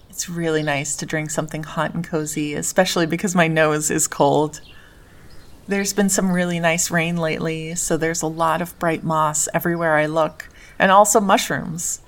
It's 0.09 0.29
really 0.29 0.63
nice 0.63 0.95
to 0.95 1.05
drink 1.05 1.33
something 1.33 1.65
hot 1.65 1.95
and 1.95 2.07
cozy, 2.07 2.55
especially 2.55 3.07
because 3.07 3.35
my 3.35 3.49
nose 3.49 3.91
is 3.91 4.07
cold. 4.07 4.61
There's 5.67 5.93
been 5.93 6.11
some 6.11 6.31
really 6.31 6.61
nice 6.61 6.93
rain 6.93 7.17
lately, 7.17 7.75
so 7.75 7.97
there's 7.97 8.23
a 8.23 8.29
lot 8.29 8.63
of 8.63 8.79
bright 8.79 9.03
moss 9.03 9.49
everywhere 9.53 9.97
I 9.97 10.07
look, 10.07 10.49
and 10.79 10.93
also 10.93 11.19
mushrooms. 11.19 12.03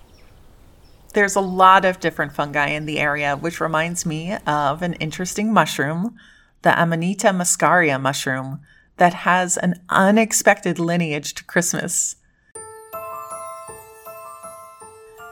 There's 1.16 1.35
a 1.35 1.40
lot 1.40 1.87
of 1.87 1.98
different 1.98 2.35
fungi 2.35 2.66
in 2.66 2.85
the 2.85 2.98
area, 2.98 3.38
which 3.38 3.59
reminds 3.59 4.05
me 4.05 4.37
of 4.46 4.83
an 4.83 4.92
interesting 5.00 5.50
mushroom, 5.50 6.14
the 6.61 6.79
Amanita 6.79 7.29
muscaria 7.29 7.98
mushroom, 7.98 8.61
that 8.98 9.14
has 9.14 9.57
an 9.57 9.81
unexpected 9.88 10.79
lineage 10.79 11.33
to 11.33 11.44
Christmas. 11.44 12.16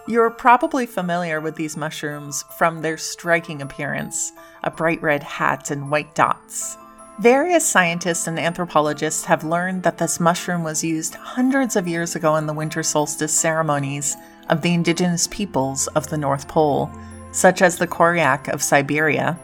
You're 0.09 0.31
probably 0.31 0.87
familiar 0.87 1.39
with 1.39 1.57
these 1.57 1.77
mushrooms 1.77 2.47
from 2.57 2.81
their 2.81 2.97
striking 2.97 3.61
appearance 3.61 4.33
a 4.63 4.71
bright 4.71 5.03
red 5.03 5.23
hat 5.23 5.71
and 5.71 5.91
white 5.91 6.15
dots. 6.15 6.79
Various 7.21 7.67
scientists 7.67 8.27
and 8.27 8.39
anthropologists 8.39 9.27
have 9.27 9.45
learned 9.45 9.83
that 9.83 9.99
this 9.99 10.19
mushroom 10.19 10.65
was 10.65 10.83
used 10.83 11.15
hundreds 11.15 11.77
of 11.77 11.87
years 11.87 12.17
ago 12.17 12.37
in 12.37 12.47
the 12.47 12.55
winter 12.55 12.83
solstice 12.83 13.39
ceremonies 13.39 14.17
of 14.49 14.63
the 14.63 14.75
indigenous 14.75 15.27
peoples 15.29 15.87
of 15.89 16.09
the 16.09 16.19
North 16.19 16.49
Pole, 16.49 16.91
such 17.33 17.63
as 17.63 17.77
the 17.77 17.87
Koryak 17.87 18.49
of 18.49 18.63
Siberia. 18.63 19.39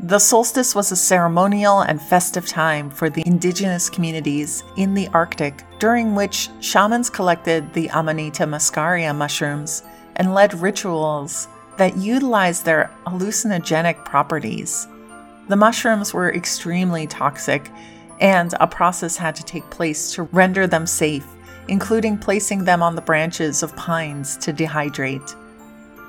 The 0.00 0.18
solstice 0.18 0.74
was 0.74 0.90
a 0.90 0.96
ceremonial 0.96 1.82
and 1.82 2.02
festive 2.02 2.46
time 2.46 2.90
for 2.90 3.08
the 3.08 3.22
indigenous 3.24 3.88
communities 3.88 4.64
in 4.76 4.94
the 4.94 5.08
Arctic, 5.08 5.62
during 5.78 6.14
which 6.14 6.48
shamans 6.60 7.08
collected 7.08 7.72
the 7.72 7.88
Amanita 7.90 8.44
muscaria 8.44 9.14
mushrooms 9.14 9.84
and 10.16 10.34
led 10.34 10.54
rituals 10.54 11.46
that 11.76 11.96
utilized 11.96 12.64
their 12.64 12.90
hallucinogenic 13.06 14.04
properties. 14.04 14.88
The 15.48 15.56
mushrooms 15.56 16.12
were 16.12 16.34
extremely 16.34 17.06
toxic, 17.06 17.70
and 18.20 18.54
a 18.60 18.66
process 18.66 19.16
had 19.16 19.34
to 19.36 19.44
take 19.44 19.68
place 19.70 20.12
to 20.14 20.24
render 20.24 20.66
them 20.66 20.86
safe, 20.86 21.26
including 21.72 22.18
placing 22.18 22.64
them 22.64 22.82
on 22.82 22.94
the 22.94 23.00
branches 23.00 23.62
of 23.62 23.74
pines 23.76 24.36
to 24.36 24.52
dehydrate. 24.52 25.34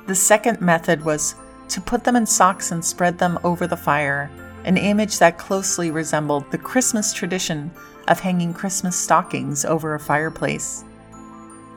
The 0.07 0.13
second 0.13 0.59
method 0.59 1.05
was 1.05 1.35
to 1.69 1.79
put 1.79 2.03
them 2.03 2.17
in 2.17 2.25
socks 2.25 2.73
and 2.73 2.83
spread 2.83 3.17
them 3.17 3.39
over 3.45 3.65
the 3.65 3.77
fire, 3.77 4.29
an 4.65 4.75
image 4.75 5.19
that 5.19 5.37
closely 5.37 5.89
resembled 5.89 6.51
the 6.51 6.57
Christmas 6.57 7.13
tradition 7.13 7.71
of 8.09 8.19
hanging 8.19 8.53
Christmas 8.53 8.99
stockings 8.99 9.63
over 9.63 9.95
a 9.95 10.01
fireplace. 10.01 10.83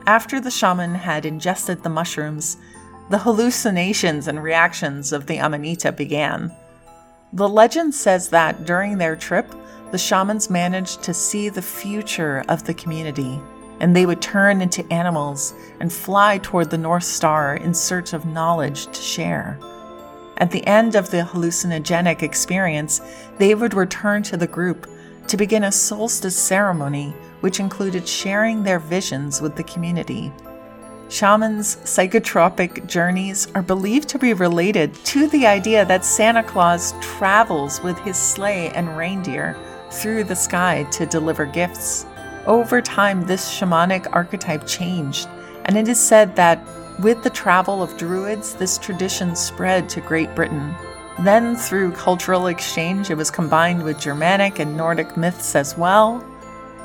After 0.05 0.41
the 0.41 0.51
shaman 0.51 0.93
had 0.93 1.25
ingested 1.25 1.81
the 1.81 1.89
mushrooms, 1.89 2.57
the 3.09 3.19
hallucinations 3.19 4.27
and 4.27 4.43
reactions 4.43 5.13
of 5.13 5.27
the 5.27 5.39
Amanita 5.39 5.93
began. 5.93 6.51
The 7.31 7.47
legend 7.47 7.95
says 7.95 8.27
that 8.31 8.65
during 8.65 8.97
their 8.97 9.15
trip, 9.15 9.49
the 9.91 9.97
shamans 9.97 10.49
managed 10.49 11.03
to 11.03 11.13
see 11.13 11.47
the 11.47 11.61
future 11.61 12.43
of 12.49 12.65
the 12.65 12.73
community, 12.73 13.39
and 13.79 13.95
they 13.95 14.05
would 14.05 14.21
turn 14.21 14.61
into 14.61 14.91
animals 14.91 15.53
and 15.79 15.91
fly 15.91 16.37
toward 16.39 16.69
the 16.69 16.77
North 16.77 17.03
Star 17.03 17.55
in 17.55 17.73
search 17.73 18.13
of 18.13 18.25
knowledge 18.25 18.87
to 18.87 19.01
share. 19.01 19.59
At 20.37 20.51
the 20.51 20.65
end 20.67 20.95
of 20.95 21.09
the 21.09 21.23
hallucinogenic 21.23 22.21
experience, 22.21 23.01
they 23.37 23.55
would 23.55 23.73
return 23.73 24.23
to 24.23 24.37
the 24.37 24.47
group 24.47 24.87
to 25.27 25.37
begin 25.37 25.63
a 25.63 25.71
solstice 25.71 26.37
ceremony 26.37 27.15
which 27.41 27.59
included 27.59 28.07
sharing 28.07 28.63
their 28.63 28.79
visions 28.79 29.41
with 29.41 29.55
the 29.55 29.63
community. 29.63 30.31
Shamans' 31.09 31.77
psychotropic 31.77 32.85
journeys 32.85 33.47
are 33.55 33.61
believed 33.61 34.09
to 34.09 34.19
be 34.19 34.33
related 34.33 34.93
to 35.05 35.27
the 35.27 35.47
idea 35.47 35.85
that 35.85 36.03
Santa 36.03 36.43
Claus 36.43 36.93
travels 37.01 37.81
with 37.81 37.97
his 37.99 38.17
sleigh 38.17 38.69
and 38.69 38.97
reindeer 38.97 39.55
through 39.89 40.25
the 40.25 40.35
sky 40.35 40.83
to 40.91 41.05
deliver 41.05 41.45
gifts. 41.45 42.05
Over 42.47 42.81
time, 42.81 43.23
this 43.23 43.51
shamanic 43.51 44.07
archetype 44.13 44.65
changed, 44.65 45.27
and 45.65 45.77
it 45.77 45.89
is 45.89 45.99
said 45.99 46.33
that 46.37 46.65
with 46.97 47.21
the 47.21 47.29
travel 47.29 47.83
of 47.83 47.97
Druids, 47.97 48.53
this 48.53 48.77
tradition 48.77 49.35
spread 49.35 49.89
to 49.89 49.99
Great 49.99 50.33
Britain. 50.33 50.73
Then, 51.19 51.57
through 51.57 51.91
cultural 51.91 52.47
exchange, 52.47 53.09
it 53.09 53.15
was 53.15 53.29
combined 53.29 53.83
with 53.83 53.99
Germanic 53.99 54.59
and 54.59 54.77
Nordic 54.77 55.17
myths 55.17 55.55
as 55.55 55.77
well, 55.77 56.23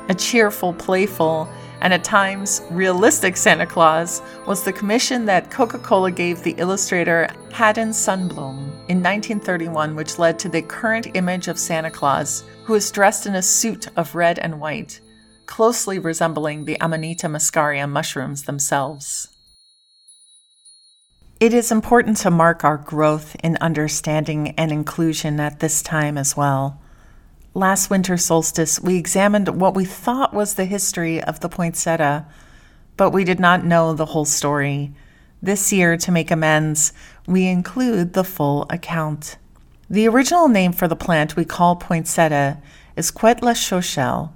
a 0.09 0.13
cheerful, 0.13 0.73
playful, 0.73 1.47
and 1.79 1.93
at 1.93 2.03
times 2.03 2.61
realistic 2.69 3.37
Santa 3.37 3.65
Claus 3.65 4.21
was 4.45 4.63
the 4.63 4.73
commission 4.73 5.25
that 5.25 5.49
Coca 5.49 5.79
Cola 5.79 6.11
gave 6.11 6.43
the 6.43 6.55
illustrator 6.57 7.29
Haddon 7.53 7.89
Sundblom 7.89 8.57
in 8.89 9.01
1931, 9.01 9.95
which 9.95 10.19
led 10.19 10.37
to 10.39 10.49
the 10.49 10.61
current 10.61 11.07
image 11.13 11.47
of 11.47 11.57
Santa 11.57 11.89
Claus, 11.89 12.43
who 12.65 12.73
is 12.73 12.91
dressed 12.91 13.27
in 13.27 13.35
a 13.35 13.41
suit 13.41 13.87
of 13.95 14.13
red 14.13 14.39
and 14.39 14.59
white, 14.59 14.99
closely 15.45 15.99
resembling 15.99 16.65
the 16.65 16.77
Amanita 16.81 17.27
muscaria 17.27 17.89
mushrooms 17.89 18.43
themselves. 18.43 19.27
It 21.39 21.53
is 21.53 21.71
important 21.71 22.17
to 22.17 22.31
mark 22.31 22.63
our 22.63 22.77
growth 22.77 23.35
in 23.43 23.57
understanding 23.59 24.53
and 24.57 24.71
inclusion 24.71 25.39
at 25.39 25.59
this 25.59 25.81
time 25.81 26.17
as 26.17 26.37
well. 26.37 26.79
Last 27.53 27.89
winter 27.89 28.17
solstice, 28.17 28.79
we 28.79 28.97
examined 28.97 29.59
what 29.59 29.75
we 29.75 29.85
thought 29.85 30.33
was 30.33 30.53
the 30.53 30.65
history 30.65 31.21
of 31.21 31.41
the 31.41 31.49
poinsettia, 31.49 32.25
but 32.97 33.11
we 33.11 33.23
did 33.23 33.39
not 33.39 33.65
know 33.65 33.93
the 33.93 34.07
whole 34.07 34.25
story. 34.25 34.93
This 35.41 35.73
year, 35.73 35.97
to 35.97 36.11
make 36.11 36.31
amends, 36.31 36.93
we 37.27 37.47
include 37.47 38.13
the 38.13 38.23
full 38.23 38.65
account. 38.69 39.37
The 39.89 40.07
original 40.07 40.47
name 40.47 40.71
for 40.71 40.87
the 40.87 40.95
plant 40.95 41.35
we 41.35 41.45
call 41.45 41.75
poinsettia 41.75 42.61
is 42.95 43.11
Cuetlaxochitl, 43.11 44.31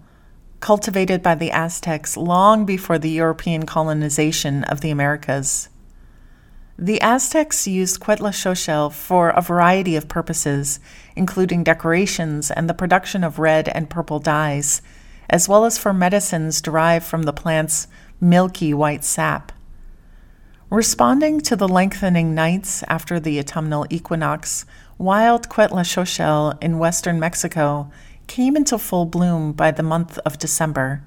cultivated 0.60 1.22
by 1.22 1.36
the 1.36 1.52
Aztecs 1.52 2.17
long 2.17 2.65
before 2.65 2.98
the 2.98 3.10
European 3.10 3.65
colonization 3.65 4.63
of 4.65 4.82
the 4.82 4.89
Americas. 4.89 5.70
The 6.80 7.02
Aztecs 7.02 7.67
used 7.67 8.00
Cuetlaxochitl 8.00 8.91
for 8.93 9.30
a 9.30 9.41
variety 9.41 9.96
of 9.96 10.08
purposes, 10.08 10.80
including 11.15 11.63
decorations 11.63 12.52
and 12.52 12.70
the 12.70 12.76
production 12.76 13.24
of 13.24 13.39
red 13.39 13.67
and 13.70 13.89
purple 13.89 14.20
dyes, 14.20 14.82
as 15.30 15.50
well 15.50 15.65
as 15.65 15.78
for 15.78 15.91
medicines 15.91 16.62
derived 16.62 17.06
from 17.06 17.24
the 17.24 17.34
plant's 17.34 17.88
milky 18.22 18.74
white 18.74 19.04
sap. 19.04 19.52
Responding 20.70 21.39
to 21.41 21.56
the 21.56 21.67
lengthening 21.67 22.36
nights 22.36 22.84
after 22.88 23.20
the 23.20 23.39
autumnal 23.39 23.88
equinox, 23.89 24.65
wild 24.98 25.50
Cuetlaxochitl 25.50 26.62
in 26.62 26.78
western 26.78 27.20
Mexico 27.20 27.89
came 28.28 28.56
into 28.56 28.78
full 28.78 29.06
bloom 29.06 29.54
by 29.54 29.72
the 29.72 29.84
month 29.84 30.18
of 30.20 30.38
December. 30.38 31.02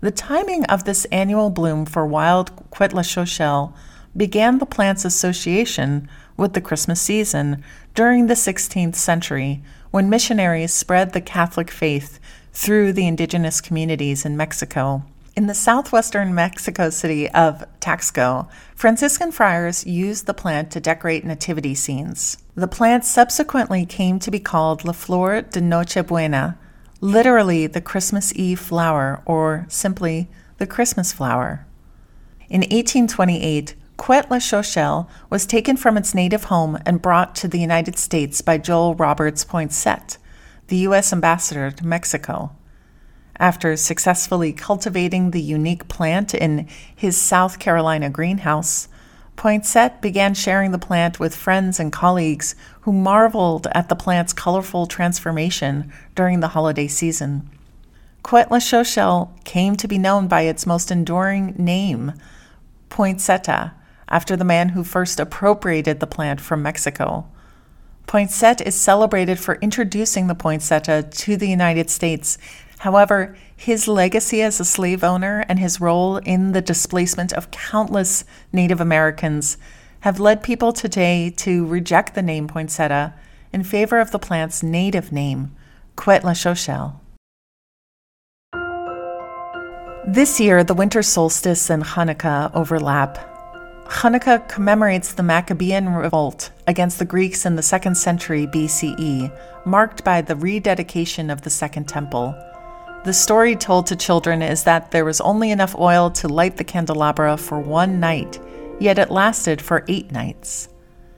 The 0.00 0.10
timing 0.10 0.64
of 0.66 0.84
this 0.84 1.06
annual 1.06 1.50
bloom 1.50 1.86
for 1.86 2.06
wild 2.06 2.70
Cuetlaxochitl 2.70 3.72
began 4.16 4.58
the 4.58 4.66
plant's 4.66 5.04
association 5.04 6.08
with 6.36 6.52
the 6.52 6.60
Christmas 6.60 7.00
season 7.00 7.64
during 7.94 8.26
the 8.26 8.34
16th 8.34 8.94
century 8.94 9.62
when 9.90 10.10
missionaries 10.10 10.72
spread 10.72 11.12
the 11.12 11.20
Catholic 11.20 11.70
faith 11.70 12.20
through 12.52 12.92
the 12.92 13.06
indigenous 13.06 13.60
communities 13.60 14.24
in 14.24 14.36
Mexico. 14.36 15.02
In 15.36 15.48
the 15.48 15.54
southwestern 15.54 16.34
Mexico 16.34 16.88
city 16.88 17.28
of 17.30 17.62
Taxco, 17.78 18.48
Franciscan 18.74 19.30
friars 19.30 19.84
used 19.84 20.24
the 20.24 20.32
plant 20.32 20.70
to 20.70 20.80
decorate 20.80 21.26
nativity 21.26 21.74
scenes. 21.74 22.38
The 22.54 22.66
plant 22.66 23.04
subsequently 23.04 23.84
came 23.84 24.18
to 24.20 24.30
be 24.30 24.40
called 24.40 24.86
La 24.86 24.92
Flor 24.92 25.42
de 25.42 25.60
Nochebuena, 25.60 26.56
literally 27.02 27.66
the 27.66 27.82
Christmas 27.82 28.32
Eve 28.34 28.58
flower, 28.58 29.22
or 29.26 29.66
simply 29.68 30.30
the 30.56 30.66
Christmas 30.66 31.12
flower. 31.12 31.66
In 32.48 32.62
1828, 32.62 33.74
Cuetlaxochitl 33.98 35.06
was 35.28 35.44
taken 35.44 35.76
from 35.76 35.98
its 35.98 36.14
native 36.14 36.44
home 36.44 36.78
and 36.86 37.02
brought 37.02 37.34
to 37.34 37.46
the 37.46 37.60
United 37.60 37.98
States 37.98 38.40
by 38.40 38.56
Joel 38.56 38.94
Roberts 38.94 39.44
Poinsett, 39.44 40.16
the 40.68 40.78
U.S. 40.88 41.12
ambassador 41.12 41.70
to 41.72 41.86
Mexico. 41.86 42.52
After 43.38 43.76
successfully 43.76 44.52
cultivating 44.52 45.30
the 45.30 45.42
unique 45.42 45.88
plant 45.88 46.34
in 46.34 46.66
his 46.94 47.16
South 47.16 47.58
Carolina 47.58 48.08
greenhouse, 48.08 48.88
Poinsett 49.36 50.00
began 50.00 50.32
sharing 50.32 50.70
the 50.70 50.78
plant 50.78 51.20
with 51.20 51.36
friends 51.36 51.78
and 51.78 51.92
colleagues 51.92 52.54
who 52.82 52.92
marveled 52.92 53.66
at 53.72 53.90
the 53.90 53.96
plant's 53.96 54.32
colorful 54.32 54.86
transformation 54.86 55.92
during 56.14 56.40
the 56.40 56.48
holiday 56.48 56.88
season. 56.88 57.50
Cuetlaxochitl 58.24 59.44
came 59.44 59.76
to 59.76 59.86
be 59.86 59.98
known 59.98 60.26
by 60.26 60.42
its 60.42 60.66
most 60.66 60.90
enduring 60.90 61.54
name, 61.58 62.14
poinsettia, 62.88 63.74
after 64.08 64.36
the 64.36 64.44
man 64.44 64.70
who 64.70 64.82
first 64.82 65.20
appropriated 65.20 66.00
the 66.00 66.06
plant 66.06 66.40
from 66.40 66.62
Mexico. 66.62 67.26
Poinsett 68.06 68.60
is 68.62 68.74
celebrated 68.74 69.38
for 69.38 69.56
introducing 69.56 70.28
the 70.28 70.34
poinsettia 70.34 71.02
to 71.02 71.36
the 71.36 71.48
United 71.48 71.90
States 71.90 72.38
However, 72.78 73.36
his 73.56 73.88
legacy 73.88 74.42
as 74.42 74.60
a 74.60 74.64
slave 74.64 75.02
owner 75.02 75.44
and 75.48 75.58
his 75.58 75.80
role 75.80 76.18
in 76.18 76.52
the 76.52 76.60
displacement 76.60 77.32
of 77.32 77.50
countless 77.50 78.24
Native 78.52 78.80
Americans 78.80 79.56
have 80.00 80.20
led 80.20 80.42
people 80.42 80.72
today 80.72 81.30
to 81.30 81.66
reject 81.66 82.14
the 82.14 82.22
name 82.22 82.46
poinsettia 82.46 83.14
in 83.52 83.64
favor 83.64 83.98
of 83.98 84.10
the 84.10 84.18
plant's 84.18 84.62
native 84.62 85.10
name, 85.10 85.54
la 86.06 86.34
This 90.06 90.38
year, 90.38 90.62
the 90.62 90.74
winter 90.74 91.02
solstice 91.02 91.70
and 91.70 91.82
Hanukkah 91.82 92.54
overlap. 92.54 93.18
Hanukkah 93.88 94.46
commemorates 94.48 95.14
the 95.14 95.22
Maccabean 95.22 95.88
revolt 95.88 96.50
against 96.66 96.98
the 96.98 97.04
Greeks 97.04 97.46
in 97.46 97.56
the 97.56 97.62
2nd 97.62 97.96
century 97.96 98.46
BCE, 98.46 99.36
marked 99.64 100.04
by 100.04 100.20
the 100.20 100.36
rededication 100.36 101.30
of 101.30 101.42
the 101.42 101.50
Second 101.50 101.88
Temple. 101.88 102.36
The 103.06 103.12
story 103.12 103.54
told 103.54 103.86
to 103.86 103.94
children 103.94 104.42
is 104.42 104.64
that 104.64 104.90
there 104.90 105.04
was 105.04 105.20
only 105.20 105.52
enough 105.52 105.76
oil 105.76 106.10
to 106.10 106.26
light 106.26 106.56
the 106.56 106.64
candelabra 106.64 107.36
for 107.36 107.60
one 107.60 108.00
night, 108.00 108.40
yet 108.80 108.98
it 108.98 109.12
lasted 109.12 109.62
for 109.62 109.84
eight 109.86 110.10
nights. 110.10 110.68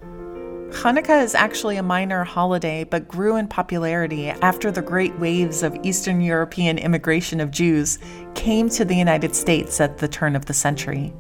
Hanukkah 0.03 1.25
is 1.25 1.35
actually 1.35 1.79
a 1.79 1.83
minor 1.83 2.25
holiday 2.25 2.85
but 2.85 3.09
grew 3.09 3.37
in 3.37 3.49
popularity 3.49 4.29
after 4.29 4.71
the 4.71 4.83
great 4.83 5.19
waves 5.19 5.63
of 5.63 5.79
Eastern 5.83 6.21
European 6.21 6.77
immigration 6.77 7.41
of 7.41 7.51
Jews 7.51 7.99
came 8.35 8.69
to 8.69 8.85
the 8.85 8.95
United 8.95 9.35
States 9.35 9.81
at 9.81 9.97
the 9.97 10.09
turn 10.09 10.37
of 10.37 10.45
the 10.45 10.53
century. 10.53 11.15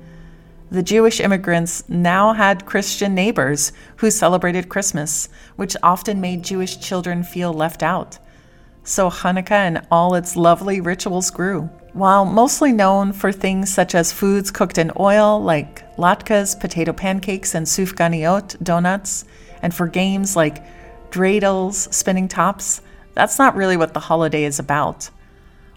The 0.71 0.83
Jewish 0.83 1.19
immigrants 1.19 1.89
now 1.89 2.35
had 2.35 2.67
Christian 2.67 3.15
neighbors 3.15 3.73
who 3.97 4.11
celebrated 4.11 4.69
Christmas, 4.69 5.31
which 5.57 5.79
often 5.83 6.21
made 6.21 6.45
Jewish 6.45 6.79
children 6.79 7.23
feel 7.23 7.55
left 7.55 7.83
out 7.83 8.19
so 8.89 9.11
Hanukkah 9.11 9.51
and 9.51 9.87
all 9.91 10.15
its 10.15 10.35
lovely 10.35 10.81
rituals 10.81 11.31
grew. 11.31 11.69
While 11.93 12.25
mostly 12.25 12.73
known 12.73 13.13
for 13.13 13.33
things 13.33 13.73
such 13.73 13.95
as 13.95 14.13
foods 14.13 14.51
cooked 14.51 14.79
in 14.79 14.93
oil 14.99 15.43
like 15.43 15.85
latkes, 15.97 16.59
potato 16.59 16.93
pancakes, 16.93 17.55
and 17.55 17.67
sufganiyot 17.67 18.63
donuts, 18.63 19.25
and 19.63 19.75
for 19.75 19.87
games 19.87 20.37
like 20.37 20.65
dreidels, 21.11 21.93
spinning 21.93 22.29
tops, 22.29 22.81
that's 23.15 23.39
not 23.39 23.57
really 23.57 23.77
what 23.77 23.95
the 23.95 24.01
holiday 24.01 24.45
is 24.45 24.59
about. 24.59 25.11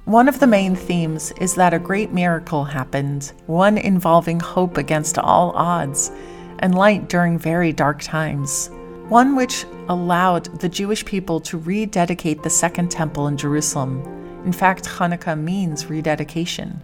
One 0.05 0.29
of 0.29 0.39
the 0.39 0.47
main 0.47 0.75
themes 0.75 1.31
is 1.39 1.55
that 1.55 1.73
a 1.73 1.79
great 1.79 2.11
miracle 2.11 2.63
happened, 2.63 3.33
one 3.45 3.77
involving 3.77 4.39
hope 4.39 4.77
against 4.77 5.17
all 5.17 5.51
odds 5.51 6.11
and 6.59 6.75
light 6.75 7.09
during 7.09 7.37
very 7.37 7.73
dark 7.73 8.01
times 8.01 8.69
one 9.11 9.35
which 9.35 9.65
allowed 9.89 10.45
the 10.61 10.69
Jewish 10.69 11.03
people 11.03 11.41
to 11.41 11.57
rededicate 11.57 12.43
the 12.43 12.49
Second 12.49 12.89
Temple 12.89 13.27
in 13.27 13.35
Jerusalem. 13.35 14.01
In 14.45 14.53
fact, 14.53 14.85
Hanukkah 14.85 15.37
means 15.37 15.87
rededication. 15.87 16.81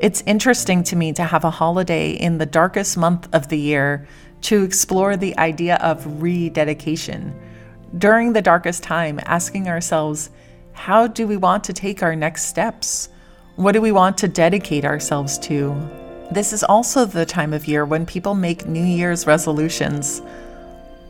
It's 0.00 0.24
interesting 0.26 0.82
to 0.82 0.96
me 0.96 1.12
to 1.12 1.22
have 1.22 1.44
a 1.44 1.50
holiday 1.50 2.10
in 2.10 2.38
the 2.38 2.46
darkest 2.46 2.96
month 2.96 3.28
of 3.32 3.46
the 3.46 3.60
year 3.60 4.08
to 4.40 4.64
explore 4.64 5.16
the 5.16 5.38
idea 5.38 5.76
of 5.76 6.20
rededication. 6.20 7.32
During 7.96 8.32
the 8.32 8.42
darkest 8.42 8.82
time, 8.82 9.20
asking 9.24 9.68
ourselves, 9.68 10.30
how 10.72 11.06
do 11.06 11.28
we 11.28 11.36
want 11.36 11.62
to 11.62 11.72
take 11.72 12.02
our 12.02 12.16
next 12.16 12.46
steps? 12.46 13.08
What 13.54 13.70
do 13.70 13.80
we 13.80 13.92
want 13.92 14.18
to 14.18 14.26
dedicate 14.26 14.84
ourselves 14.84 15.38
to? 15.46 15.80
This 16.32 16.52
is 16.52 16.64
also 16.64 17.04
the 17.04 17.24
time 17.24 17.52
of 17.52 17.68
year 17.68 17.84
when 17.84 18.04
people 18.04 18.34
make 18.34 18.66
New 18.66 18.82
Year's 18.82 19.28
resolutions 19.28 20.22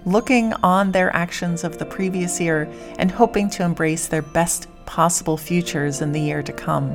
looking 0.04 0.52
on 0.62 0.92
their 0.92 1.14
actions 1.14 1.64
of 1.64 1.78
the 1.78 1.84
previous 1.84 2.40
year 2.40 2.68
and 2.98 3.10
hoping 3.10 3.50
to 3.50 3.62
embrace 3.62 4.06
their 4.06 4.22
best 4.22 4.66
possible 4.86 5.36
futures 5.36 6.00
in 6.00 6.12
the 6.12 6.20
year 6.20 6.42
to 6.42 6.52
come. 6.52 6.90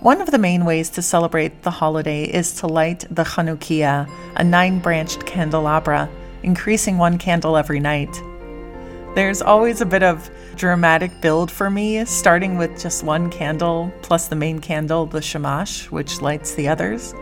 One 0.00 0.20
of 0.20 0.30
the 0.30 0.38
main 0.38 0.64
ways 0.64 0.88
to 0.90 1.02
celebrate 1.02 1.62
the 1.62 1.70
holiday 1.70 2.24
is 2.24 2.54
to 2.60 2.66
light 2.66 3.04
the 3.10 3.24
Chanukiah, 3.24 4.10
a 4.36 4.44
nine 4.44 4.78
branched 4.78 5.26
candelabra, 5.26 6.08
increasing 6.42 6.96
one 6.96 7.18
candle 7.18 7.56
every 7.56 7.80
night. 7.80 8.12
There's 9.14 9.42
always 9.42 9.80
a 9.80 9.86
bit 9.86 10.02
of 10.02 10.30
dramatic 10.56 11.10
build 11.20 11.50
for 11.50 11.68
me, 11.68 12.04
starting 12.06 12.56
with 12.56 12.80
just 12.80 13.04
one 13.04 13.28
candle 13.28 13.92
plus 14.02 14.28
the 14.28 14.36
main 14.36 14.60
candle, 14.60 15.04
the 15.04 15.20
shamash, 15.20 15.90
which 15.90 16.22
lights 16.22 16.54
the 16.54 16.68
others 16.68 17.12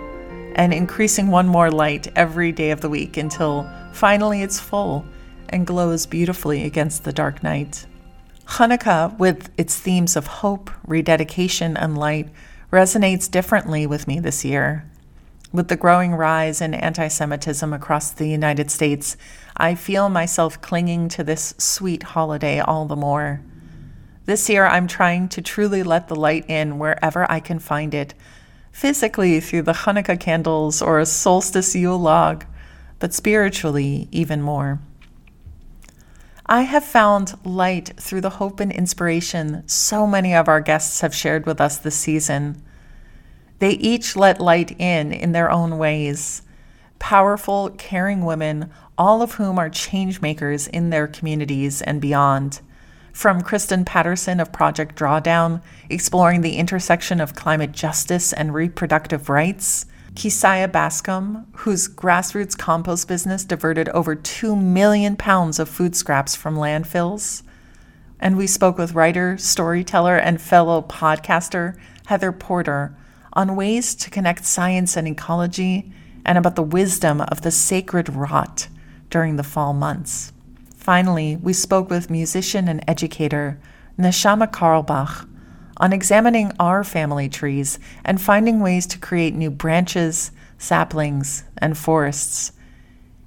and 0.59 0.75
increasing 0.75 1.29
one 1.29 1.47
more 1.47 1.71
light 1.71 2.09
every 2.17 2.51
day 2.51 2.71
of 2.71 2.81
the 2.81 2.89
week 2.89 3.17
until 3.17 3.63
finally 3.93 4.43
it's 4.43 4.61
full 4.61 5.05
and 5.49 5.67
glows 5.67 6.07
beautifully 6.07 6.65
against 6.65 7.05
the 7.05 7.13
dark 7.13 7.43
night. 7.43 7.87
Hanukkah, 8.47 9.17
with 9.19 9.51
its 9.59 9.79
themes 9.79 10.17
of 10.17 10.27
hope, 10.27 10.71
rededication, 10.87 11.77
and 11.77 11.99
light, 11.99 12.29
resonates 12.73 13.31
differently 13.31 13.87
with 13.87 14.09
me 14.09 14.21
this 14.21 14.45
year. 14.45 14.85
With 15.53 15.69
the 15.69 15.77
growing 15.77 16.15
rise 16.15 16.61
in 16.61 16.75
anti 16.75 17.09
Semitism 17.09 17.73
across 17.73 18.11
the 18.11 18.29
United 18.29 18.71
States, 18.71 19.17
I 19.57 19.75
feel 19.75 20.09
myself 20.09 20.61
clinging 20.61 21.09
to 21.11 21.25
this 21.25 21.55
sweet 21.59 22.03
holiday 22.03 22.61
all 22.61 22.87
the 22.87 22.97
more. 22.97 23.41
This 24.27 24.51
year, 24.51 24.67
I'm 24.67 24.87
trying 24.87 25.29
to 25.31 25.41
truly 25.41 25.83
let 25.83 26.09
the 26.09 26.17
light 26.17 26.45
in 26.51 26.79
wherever 26.79 27.31
I 27.31 27.41
can 27.41 27.59
find 27.59 27.95
it 27.95 28.13
physically 28.73 29.41
through 29.41 29.63
the 29.63 29.73
Hanukkah 29.73 30.21
candles 30.21 30.83
or 30.83 30.99
a 30.99 31.07
solstice 31.07 31.75
Yule 31.75 31.99
log, 31.99 32.45
but 32.99 33.15
spiritually 33.15 34.09
even 34.11 34.43
more. 34.43 34.81
I 36.47 36.63
have 36.63 36.85
found 36.85 37.39
light 37.45 37.93
through 37.99 38.23
the 38.23 38.31
hope 38.31 38.59
and 38.61 38.73
inspiration 38.73 39.63
so 39.67 40.07
many 40.07 40.35
of 40.35 40.49
our 40.49 40.61
guests 40.61 41.03
have 41.03 41.15
shared 41.15 41.45
with 41.45 41.61
us 41.61 41.77
this 41.77 41.97
season. 41.97 42.63
They 43.59 43.73
each 43.73 44.17
let 44.17 44.41
light 44.41 44.75
in 44.81 45.13
in 45.13 45.33
their 45.33 45.51
own 45.51 45.79
ways. 45.79 46.43
Powerful, 46.99 47.71
caring 47.71 48.25
women, 48.25 48.71
all 48.97 49.21
of 49.21 49.33
whom 49.35 49.59
are 49.59 49.69
change 49.69 50.21
makers 50.21 50.67
in 50.67 50.91
their 50.91 51.07
communities 51.07 51.83
and 51.83 52.01
beyond 52.01 52.61
from 53.19 53.41
Kristen 53.41 53.85
Patterson 53.85 54.39
of 54.39 54.53
Project 54.53 54.97
Drawdown, 54.97 55.61
exploring 55.91 56.43
the 56.43 56.55
intersection 56.55 57.21
of 57.21 57.35
climate 57.35 57.73
justice 57.73 58.33
and 58.33 58.55
reproductive 58.55 59.29
rights. 59.29 59.87
Keziah 60.19 60.67
Bascom, 60.67 61.47
whose 61.59 61.89
grassroots 61.89 62.59
compost 62.59 63.07
business 63.07 63.45
diverted 63.45 63.89
over 63.91 64.17
2 64.17 64.57
million 64.57 65.15
pounds 65.15 65.61
of 65.61 65.69
food 65.69 65.95
scraps 65.95 66.35
from 66.35 66.57
landfills. 66.57 67.45
And 68.19 68.37
we 68.37 68.49
spoke 68.49 68.79
with 68.79 68.95
writer, 68.95 69.39
storyteller, 69.39 70.17
and 70.17 70.43
fellow 70.43 70.83
podcaster 70.83 71.79
Heather 72.07 72.33
Porter 72.33 72.97
on 73.33 73.55
ways 73.55 73.95
to 73.95 74.11
connect 74.11 74.45
science 74.45 74.97
and 74.97 75.07
ecology 75.07 75.93
and 76.25 76.37
about 76.37 76.57
the 76.57 76.63
wisdom 76.63 77.21
of 77.21 77.43
the 77.43 77.53
sacred 77.53 78.09
rot 78.13 78.67
during 79.11 79.37
the 79.37 79.45
fall 79.45 79.73
months. 79.73 80.33
Finally, 80.75 81.37
we 81.37 81.53
spoke 81.53 81.91
with 81.91 82.11
musician 82.11 82.67
and 82.67 82.83
educator 82.89 83.61
Neshama 83.97 84.51
Carlebach 84.51 85.29
on 85.79 85.93
examining 85.93 86.53
our 86.59 86.85
family 86.85 87.29
trees 87.29 87.79
and 88.05 88.21
finding 88.21 88.61
ways 88.61 88.87
to 88.89 88.99
create 88.99 89.35
new 89.35 89.51
branches, 89.51 90.31
saplings, 90.59 91.45
and 91.57 91.79
forests. 91.79 92.53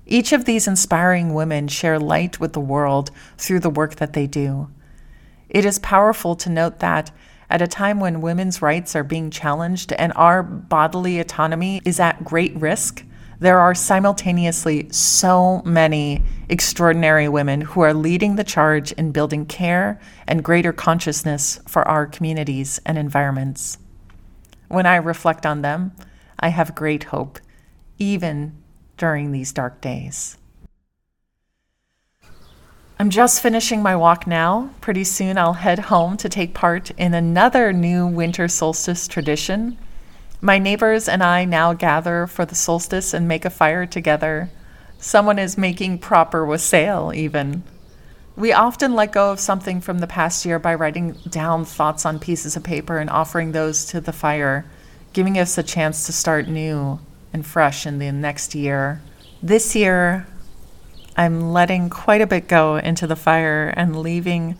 Each 0.05 0.33
of 0.33 0.45
these 0.45 0.67
inspiring 0.67 1.33
women 1.33 1.67
share 1.69 1.97
light 1.97 2.39
with 2.39 2.53
the 2.53 2.59
world 2.59 3.11
through 3.37 3.61
the 3.61 3.69
work 3.69 3.95
that 3.95 4.13
they 4.13 4.27
do. 4.27 4.69
It 5.49 5.65
is 5.65 5.79
powerful 5.79 6.35
to 6.35 6.49
note 6.49 6.79
that, 6.79 7.11
At 7.49 7.61
a 7.61 7.67
time 7.67 7.99
when 7.99 8.21
women's 8.21 8.61
rights 8.61 8.95
are 8.95 9.03
being 9.03 9.29
challenged 9.29 9.91
and 9.93 10.13
our 10.15 10.41
bodily 10.41 11.19
autonomy 11.19 11.81
is 11.83 11.99
at 11.99 12.23
great 12.23 12.55
risk, 12.55 13.03
there 13.41 13.59
are 13.59 13.73
simultaneously 13.73 14.87
so 14.91 15.63
many 15.65 16.21
extraordinary 16.47 17.27
women 17.27 17.61
who 17.61 17.81
are 17.81 17.93
leading 17.93 18.35
the 18.35 18.43
charge 18.43 18.91
in 18.91 19.11
building 19.11 19.47
care 19.47 19.99
and 20.27 20.43
greater 20.43 20.71
consciousness 20.71 21.59
for 21.67 21.85
our 21.87 22.05
communities 22.05 22.79
and 22.85 22.99
environments. 22.99 23.79
When 24.67 24.85
I 24.85 24.97
reflect 24.97 25.47
on 25.47 25.63
them, 25.63 25.91
I 26.39 26.49
have 26.49 26.75
great 26.75 27.05
hope, 27.05 27.39
even 27.97 28.55
during 28.95 29.31
these 29.31 29.51
dark 29.51 29.81
days. 29.81 30.37
I'm 32.99 33.09
just 33.09 33.41
finishing 33.41 33.81
my 33.81 33.95
walk 33.95 34.27
now. 34.27 34.69
Pretty 34.81 35.03
soon 35.03 35.39
I'll 35.39 35.53
head 35.53 35.79
home 35.79 36.15
to 36.17 36.29
take 36.29 36.53
part 36.53 36.91
in 36.91 37.15
another 37.15 37.73
new 37.73 38.05
winter 38.05 38.47
solstice 38.47 39.07
tradition. 39.07 39.79
My 40.43 40.57
neighbors 40.57 41.07
and 41.07 41.21
I 41.21 41.45
now 41.45 41.73
gather 41.73 42.25
for 42.25 42.45
the 42.45 42.55
solstice 42.55 43.13
and 43.13 43.27
make 43.27 43.45
a 43.45 43.51
fire 43.51 43.85
together. 43.85 44.49
Someone 44.97 45.37
is 45.37 45.55
making 45.55 45.99
proper 45.99 46.43
wassail, 46.43 47.13
even. 47.13 47.61
We 48.35 48.51
often 48.51 48.95
let 48.95 49.11
go 49.11 49.31
of 49.31 49.39
something 49.39 49.81
from 49.81 49.99
the 49.99 50.07
past 50.07 50.43
year 50.43 50.57
by 50.57 50.73
writing 50.73 51.15
down 51.29 51.63
thoughts 51.63 52.07
on 52.07 52.17
pieces 52.17 52.55
of 52.55 52.63
paper 52.63 52.97
and 52.97 53.07
offering 53.07 53.51
those 53.51 53.85
to 53.87 54.01
the 54.01 54.11
fire, 54.11 54.65
giving 55.13 55.37
us 55.37 55.59
a 55.59 55.63
chance 55.63 56.07
to 56.07 56.11
start 56.11 56.47
new 56.47 56.99
and 57.31 57.45
fresh 57.45 57.85
in 57.85 57.99
the 57.99 58.11
next 58.11 58.55
year. 58.55 58.99
This 59.43 59.75
year, 59.75 60.25
I'm 61.15 61.51
letting 61.51 61.91
quite 61.91 62.21
a 62.21 62.27
bit 62.27 62.47
go 62.47 62.77
into 62.77 63.05
the 63.05 63.15
fire 63.15 63.71
and 63.77 64.01
leaving 64.01 64.57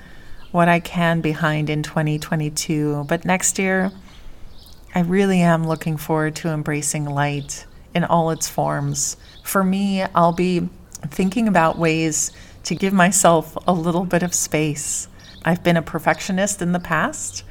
what 0.52 0.70
I 0.70 0.80
can 0.80 1.22
behind 1.22 1.72
in 1.72 1.82
2022. 1.82 3.06
But 3.08 3.26
next 3.26 3.58
year, 3.58 3.92
I 4.94 5.00
really 5.02 5.42
am 5.42 5.66
looking 5.66 5.96
forward 5.96 6.36
to 6.38 6.50
embracing 6.50 7.06
light 7.06 7.66
in 7.96 8.04
all 8.04 8.32
its 8.32 8.50
forms. 8.50 9.16
For 9.44 9.64
me, 9.64 10.02
I'll 10.02 10.34
be 10.34 10.70
thinking 11.08 11.48
about 11.48 11.78
ways 11.78 12.32
to 12.66 12.76
give 12.76 12.92
myself 12.92 13.58
a 13.68 13.74
little 13.74 14.04
bit 14.04 14.22
of 14.22 14.34
space. 14.34 15.08
I've 15.46 15.64
been 15.64 15.78
a 15.78 15.82
perfectionist 15.82 16.62
in 16.62 16.74
the 16.74 16.80
past, 16.80 17.44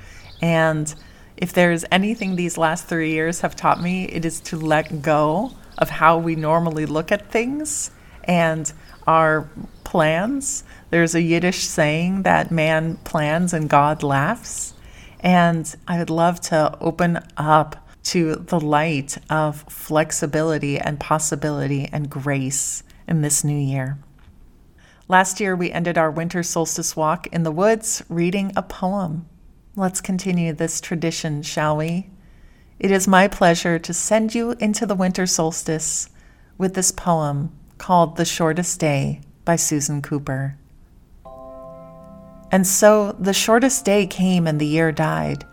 and 0.42 0.94
if 1.36 1.52
there's 1.54 1.84
anything 1.90 2.36
these 2.36 2.58
last 2.58 2.86
three 2.86 3.12
years 3.12 3.40
have 3.40 3.56
taught 3.56 3.82
me, 3.82 4.04
it 4.04 4.26
is 4.26 4.40
to 4.42 4.58
let 4.58 5.00
go 5.00 5.52
of 5.78 5.88
how 5.88 6.18
we 6.18 6.36
normally 6.36 6.84
look 6.84 7.10
at 7.10 7.30
things 7.30 7.90
and 8.24 8.70
our 9.06 9.48
plans. 9.82 10.62
There's 10.90 11.14
a 11.14 11.22
Yiddish 11.22 11.64
saying 11.64 12.22
that 12.24 12.50
man 12.50 12.96
plans 12.98 13.54
and 13.54 13.68
God 13.68 14.02
laughs. 14.02 14.69
And 15.20 15.74
I 15.86 15.98
would 15.98 16.10
love 16.10 16.40
to 16.42 16.76
open 16.80 17.20
up 17.36 17.88
to 18.04 18.36
the 18.36 18.58
light 18.58 19.18
of 19.28 19.62
flexibility 19.68 20.78
and 20.78 20.98
possibility 20.98 21.88
and 21.92 22.08
grace 22.10 22.82
in 23.06 23.20
this 23.20 23.44
new 23.44 23.58
year. 23.58 23.98
Last 25.08 25.40
year, 25.40 25.54
we 25.54 25.72
ended 25.72 25.98
our 25.98 26.10
winter 26.10 26.42
solstice 26.42 26.96
walk 26.96 27.26
in 27.28 27.42
the 27.42 27.50
woods 27.50 28.02
reading 28.08 28.52
a 28.56 28.62
poem. 28.62 29.26
Let's 29.76 30.00
continue 30.00 30.52
this 30.52 30.80
tradition, 30.80 31.42
shall 31.42 31.76
we? 31.76 32.10
It 32.78 32.90
is 32.90 33.06
my 33.06 33.28
pleasure 33.28 33.78
to 33.78 33.92
send 33.92 34.34
you 34.34 34.52
into 34.52 34.86
the 34.86 34.94
winter 34.94 35.26
solstice 35.26 36.08
with 36.56 36.74
this 36.74 36.92
poem 36.92 37.52
called 37.76 38.16
The 38.16 38.24
Shortest 38.24 38.80
Day 38.80 39.20
by 39.44 39.56
Susan 39.56 40.00
Cooper. 40.00 40.56
And 42.52 42.66
so 42.66 43.12
the 43.18 43.32
shortest 43.32 43.84
day 43.84 44.06
came 44.06 44.46
and 44.46 44.60
the 44.60 44.66
year 44.66 44.92
died. 44.92 45.44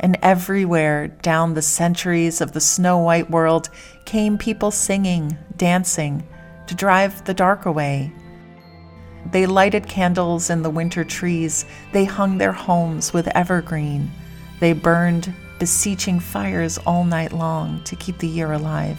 And 0.00 0.18
everywhere 0.22 1.08
down 1.08 1.54
the 1.54 1.62
centuries 1.62 2.40
of 2.40 2.52
the 2.52 2.60
snow 2.60 2.98
white 2.98 3.30
world 3.30 3.68
came 4.04 4.38
people 4.38 4.70
singing, 4.70 5.36
dancing, 5.56 6.26
to 6.66 6.74
drive 6.74 7.24
the 7.24 7.34
dark 7.34 7.66
away. 7.66 8.12
They 9.30 9.46
lighted 9.46 9.86
candles 9.86 10.50
in 10.50 10.62
the 10.62 10.70
winter 10.70 11.04
trees, 11.04 11.64
they 11.92 12.04
hung 12.04 12.38
their 12.38 12.52
homes 12.52 13.12
with 13.12 13.28
evergreen, 13.28 14.10
they 14.58 14.72
burned 14.72 15.32
beseeching 15.60 16.18
fires 16.18 16.78
all 16.78 17.04
night 17.04 17.32
long 17.32 17.84
to 17.84 17.94
keep 17.94 18.18
the 18.18 18.26
year 18.26 18.52
alive. 18.52 18.98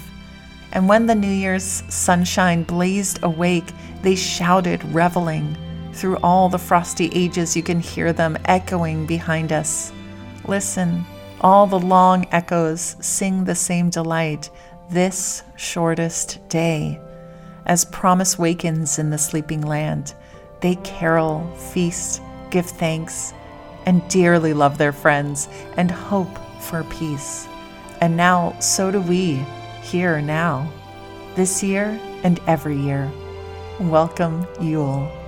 And 0.72 0.88
when 0.88 1.06
the 1.06 1.16
New 1.16 1.28
Year's 1.30 1.84
sunshine 1.90 2.64
blazed 2.64 3.20
awake, 3.22 3.70
they 4.02 4.16
shouted, 4.16 4.84
reveling. 4.86 5.58
Through 5.94 6.18
all 6.18 6.50
the 6.50 6.58
frosty 6.58 7.10
ages, 7.14 7.56
you 7.56 7.64
can 7.64 7.80
hear 7.80 8.14
them 8.14 8.38
echoing 8.46 9.06
behind 9.06 9.52
us. 9.52 9.92
Listen, 10.46 11.06
all 11.40 11.68
the 11.68 11.80
long 11.80 12.26
echoes 12.32 12.96
sing 13.00 13.44
the 13.44 13.56
same 13.56 13.90
delight, 13.90 14.50
this 14.90 15.44
shortest 15.56 16.40
day. 16.50 17.00
As 17.66 17.86
promise 17.86 18.38
wakens 18.38 19.00
in 19.00 19.10
the 19.10 19.18
sleeping 19.18 19.62
land, 19.62 20.14
they 20.62 20.76
carol, 20.78 21.50
feast, 21.56 22.22
give 22.50 22.66
thanks, 22.66 23.34
and 23.86 24.08
dearly 24.10 24.54
love 24.54 24.78
their 24.78 24.92
friends 24.92 25.48
and 25.78 25.92
hope 25.92 26.38
for 26.60 26.84
peace. 26.86 27.48
And 28.02 28.18
now, 28.18 28.58
so 28.60 28.92
do 28.92 29.00
we 29.02 29.46
here 29.82 30.22
now, 30.22 30.72
this 31.36 31.62
year 31.62 32.00
and 32.24 32.40
every 32.48 32.78
year. 32.80 33.12
Welcome, 33.80 34.48
Yule. 34.60 35.23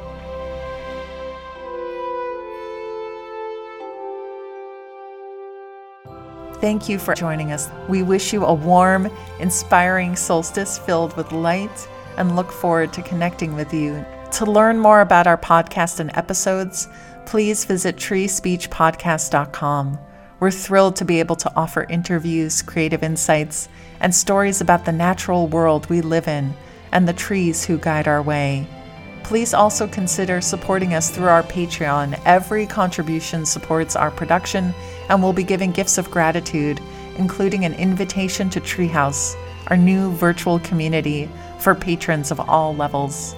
Thank 6.62 6.88
you 6.88 6.98
for 6.98 7.14
joining 7.14 7.52
us. 7.52 7.70
We 7.90 8.02
wish 8.02 8.34
you 8.34 8.46
a 8.46 8.54
warm, 8.54 9.10
inspiring 9.40 10.16
solstice 10.16 10.78
filled 10.78 11.16
with 11.18 11.32
light 11.32 11.88
and 12.18 12.36
look 12.36 12.52
forward 12.52 12.94
to 12.94 13.02
connecting 13.02 13.56
with 13.56 13.74
you. 13.74 14.06
To 14.34 14.46
learn 14.46 14.80
more 14.80 15.02
about 15.02 15.28
our 15.28 15.38
podcast 15.38 16.00
and 16.00 16.12
episodes, 16.16 16.88
please 17.26 17.66
visit 17.66 17.98
treespeechpodcast.com. 17.98 20.00
We're 20.40 20.52
thrilled 20.52 20.96
to 20.98 21.06
be 21.06 21.20
able 21.20 21.36
to 21.38 21.52
offer 21.56 21.86
interviews, 21.90 22.62
creative 22.62 23.04
insights, 23.04 23.70
and 24.00 24.14
stories 24.14 24.62
about 24.62 24.86
the 24.86 24.92
natural 24.92 25.48
world 25.48 25.90
we 25.90 26.02
live 26.02 26.28
in 26.28 26.54
and 26.92 27.08
the 27.08 27.14
trees 27.14 27.66
who 27.66 27.78
guide 27.78 28.08
our 28.08 28.22
way. 28.22 28.68
Please 29.24 29.54
also 29.54 29.88
consider 29.88 30.40
supporting 30.40 30.94
us 30.94 31.10
through 31.10 31.28
our 31.28 31.44
Patreon. 31.44 32.20
Every 32.26 32.68
contribution 32.68 33.46
supports 33.46 33.96
our 33.96 34.12
production, 34.12 34.74
and 35.10 35.22
we'll 35.22 35.34
be 35.34 35.44
giving 35.44 35.72
gifts 35.72 35.98
of 35.98 36.12
gratitude, 36.12 36.80
including 37.18 37.66
an 37.66 37.74
invitation 37.74 38.50
to 38.50 38.62
Treehouse, 38.62 39.36
our 39.68 39.78
new 39.78 40.12
virtual 40.12 40.60
community 40.60 41.30
for 41.60 41.76
patrons 41.76 42.32
of 42.32 42.40
all 42.40 42.76
levels. 42.76 43.36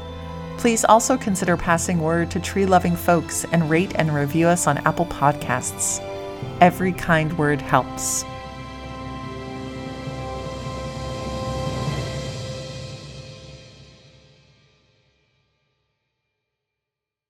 Please 0.58 0.84
also 0.86 1.18
consider 1.18 1.56
passing 1.56 2.00
word 2.00 2.32
to 2.32 2.40
tree 2.40 2.66
loving 2.66 2.96
folks 2.96 3.46
and 3.52 3.70
rate 3.70 3.94
and 3.96 4.14
review 4.14 4.48
us 4.48 4.66
on 4.68 4.80
Apple 4.80 5.06
Podcasts. 5.06 6.04
Every 6.62 6.92
kind 6.94 7.38
word 7.38 7.62
helps. 7.62 8.26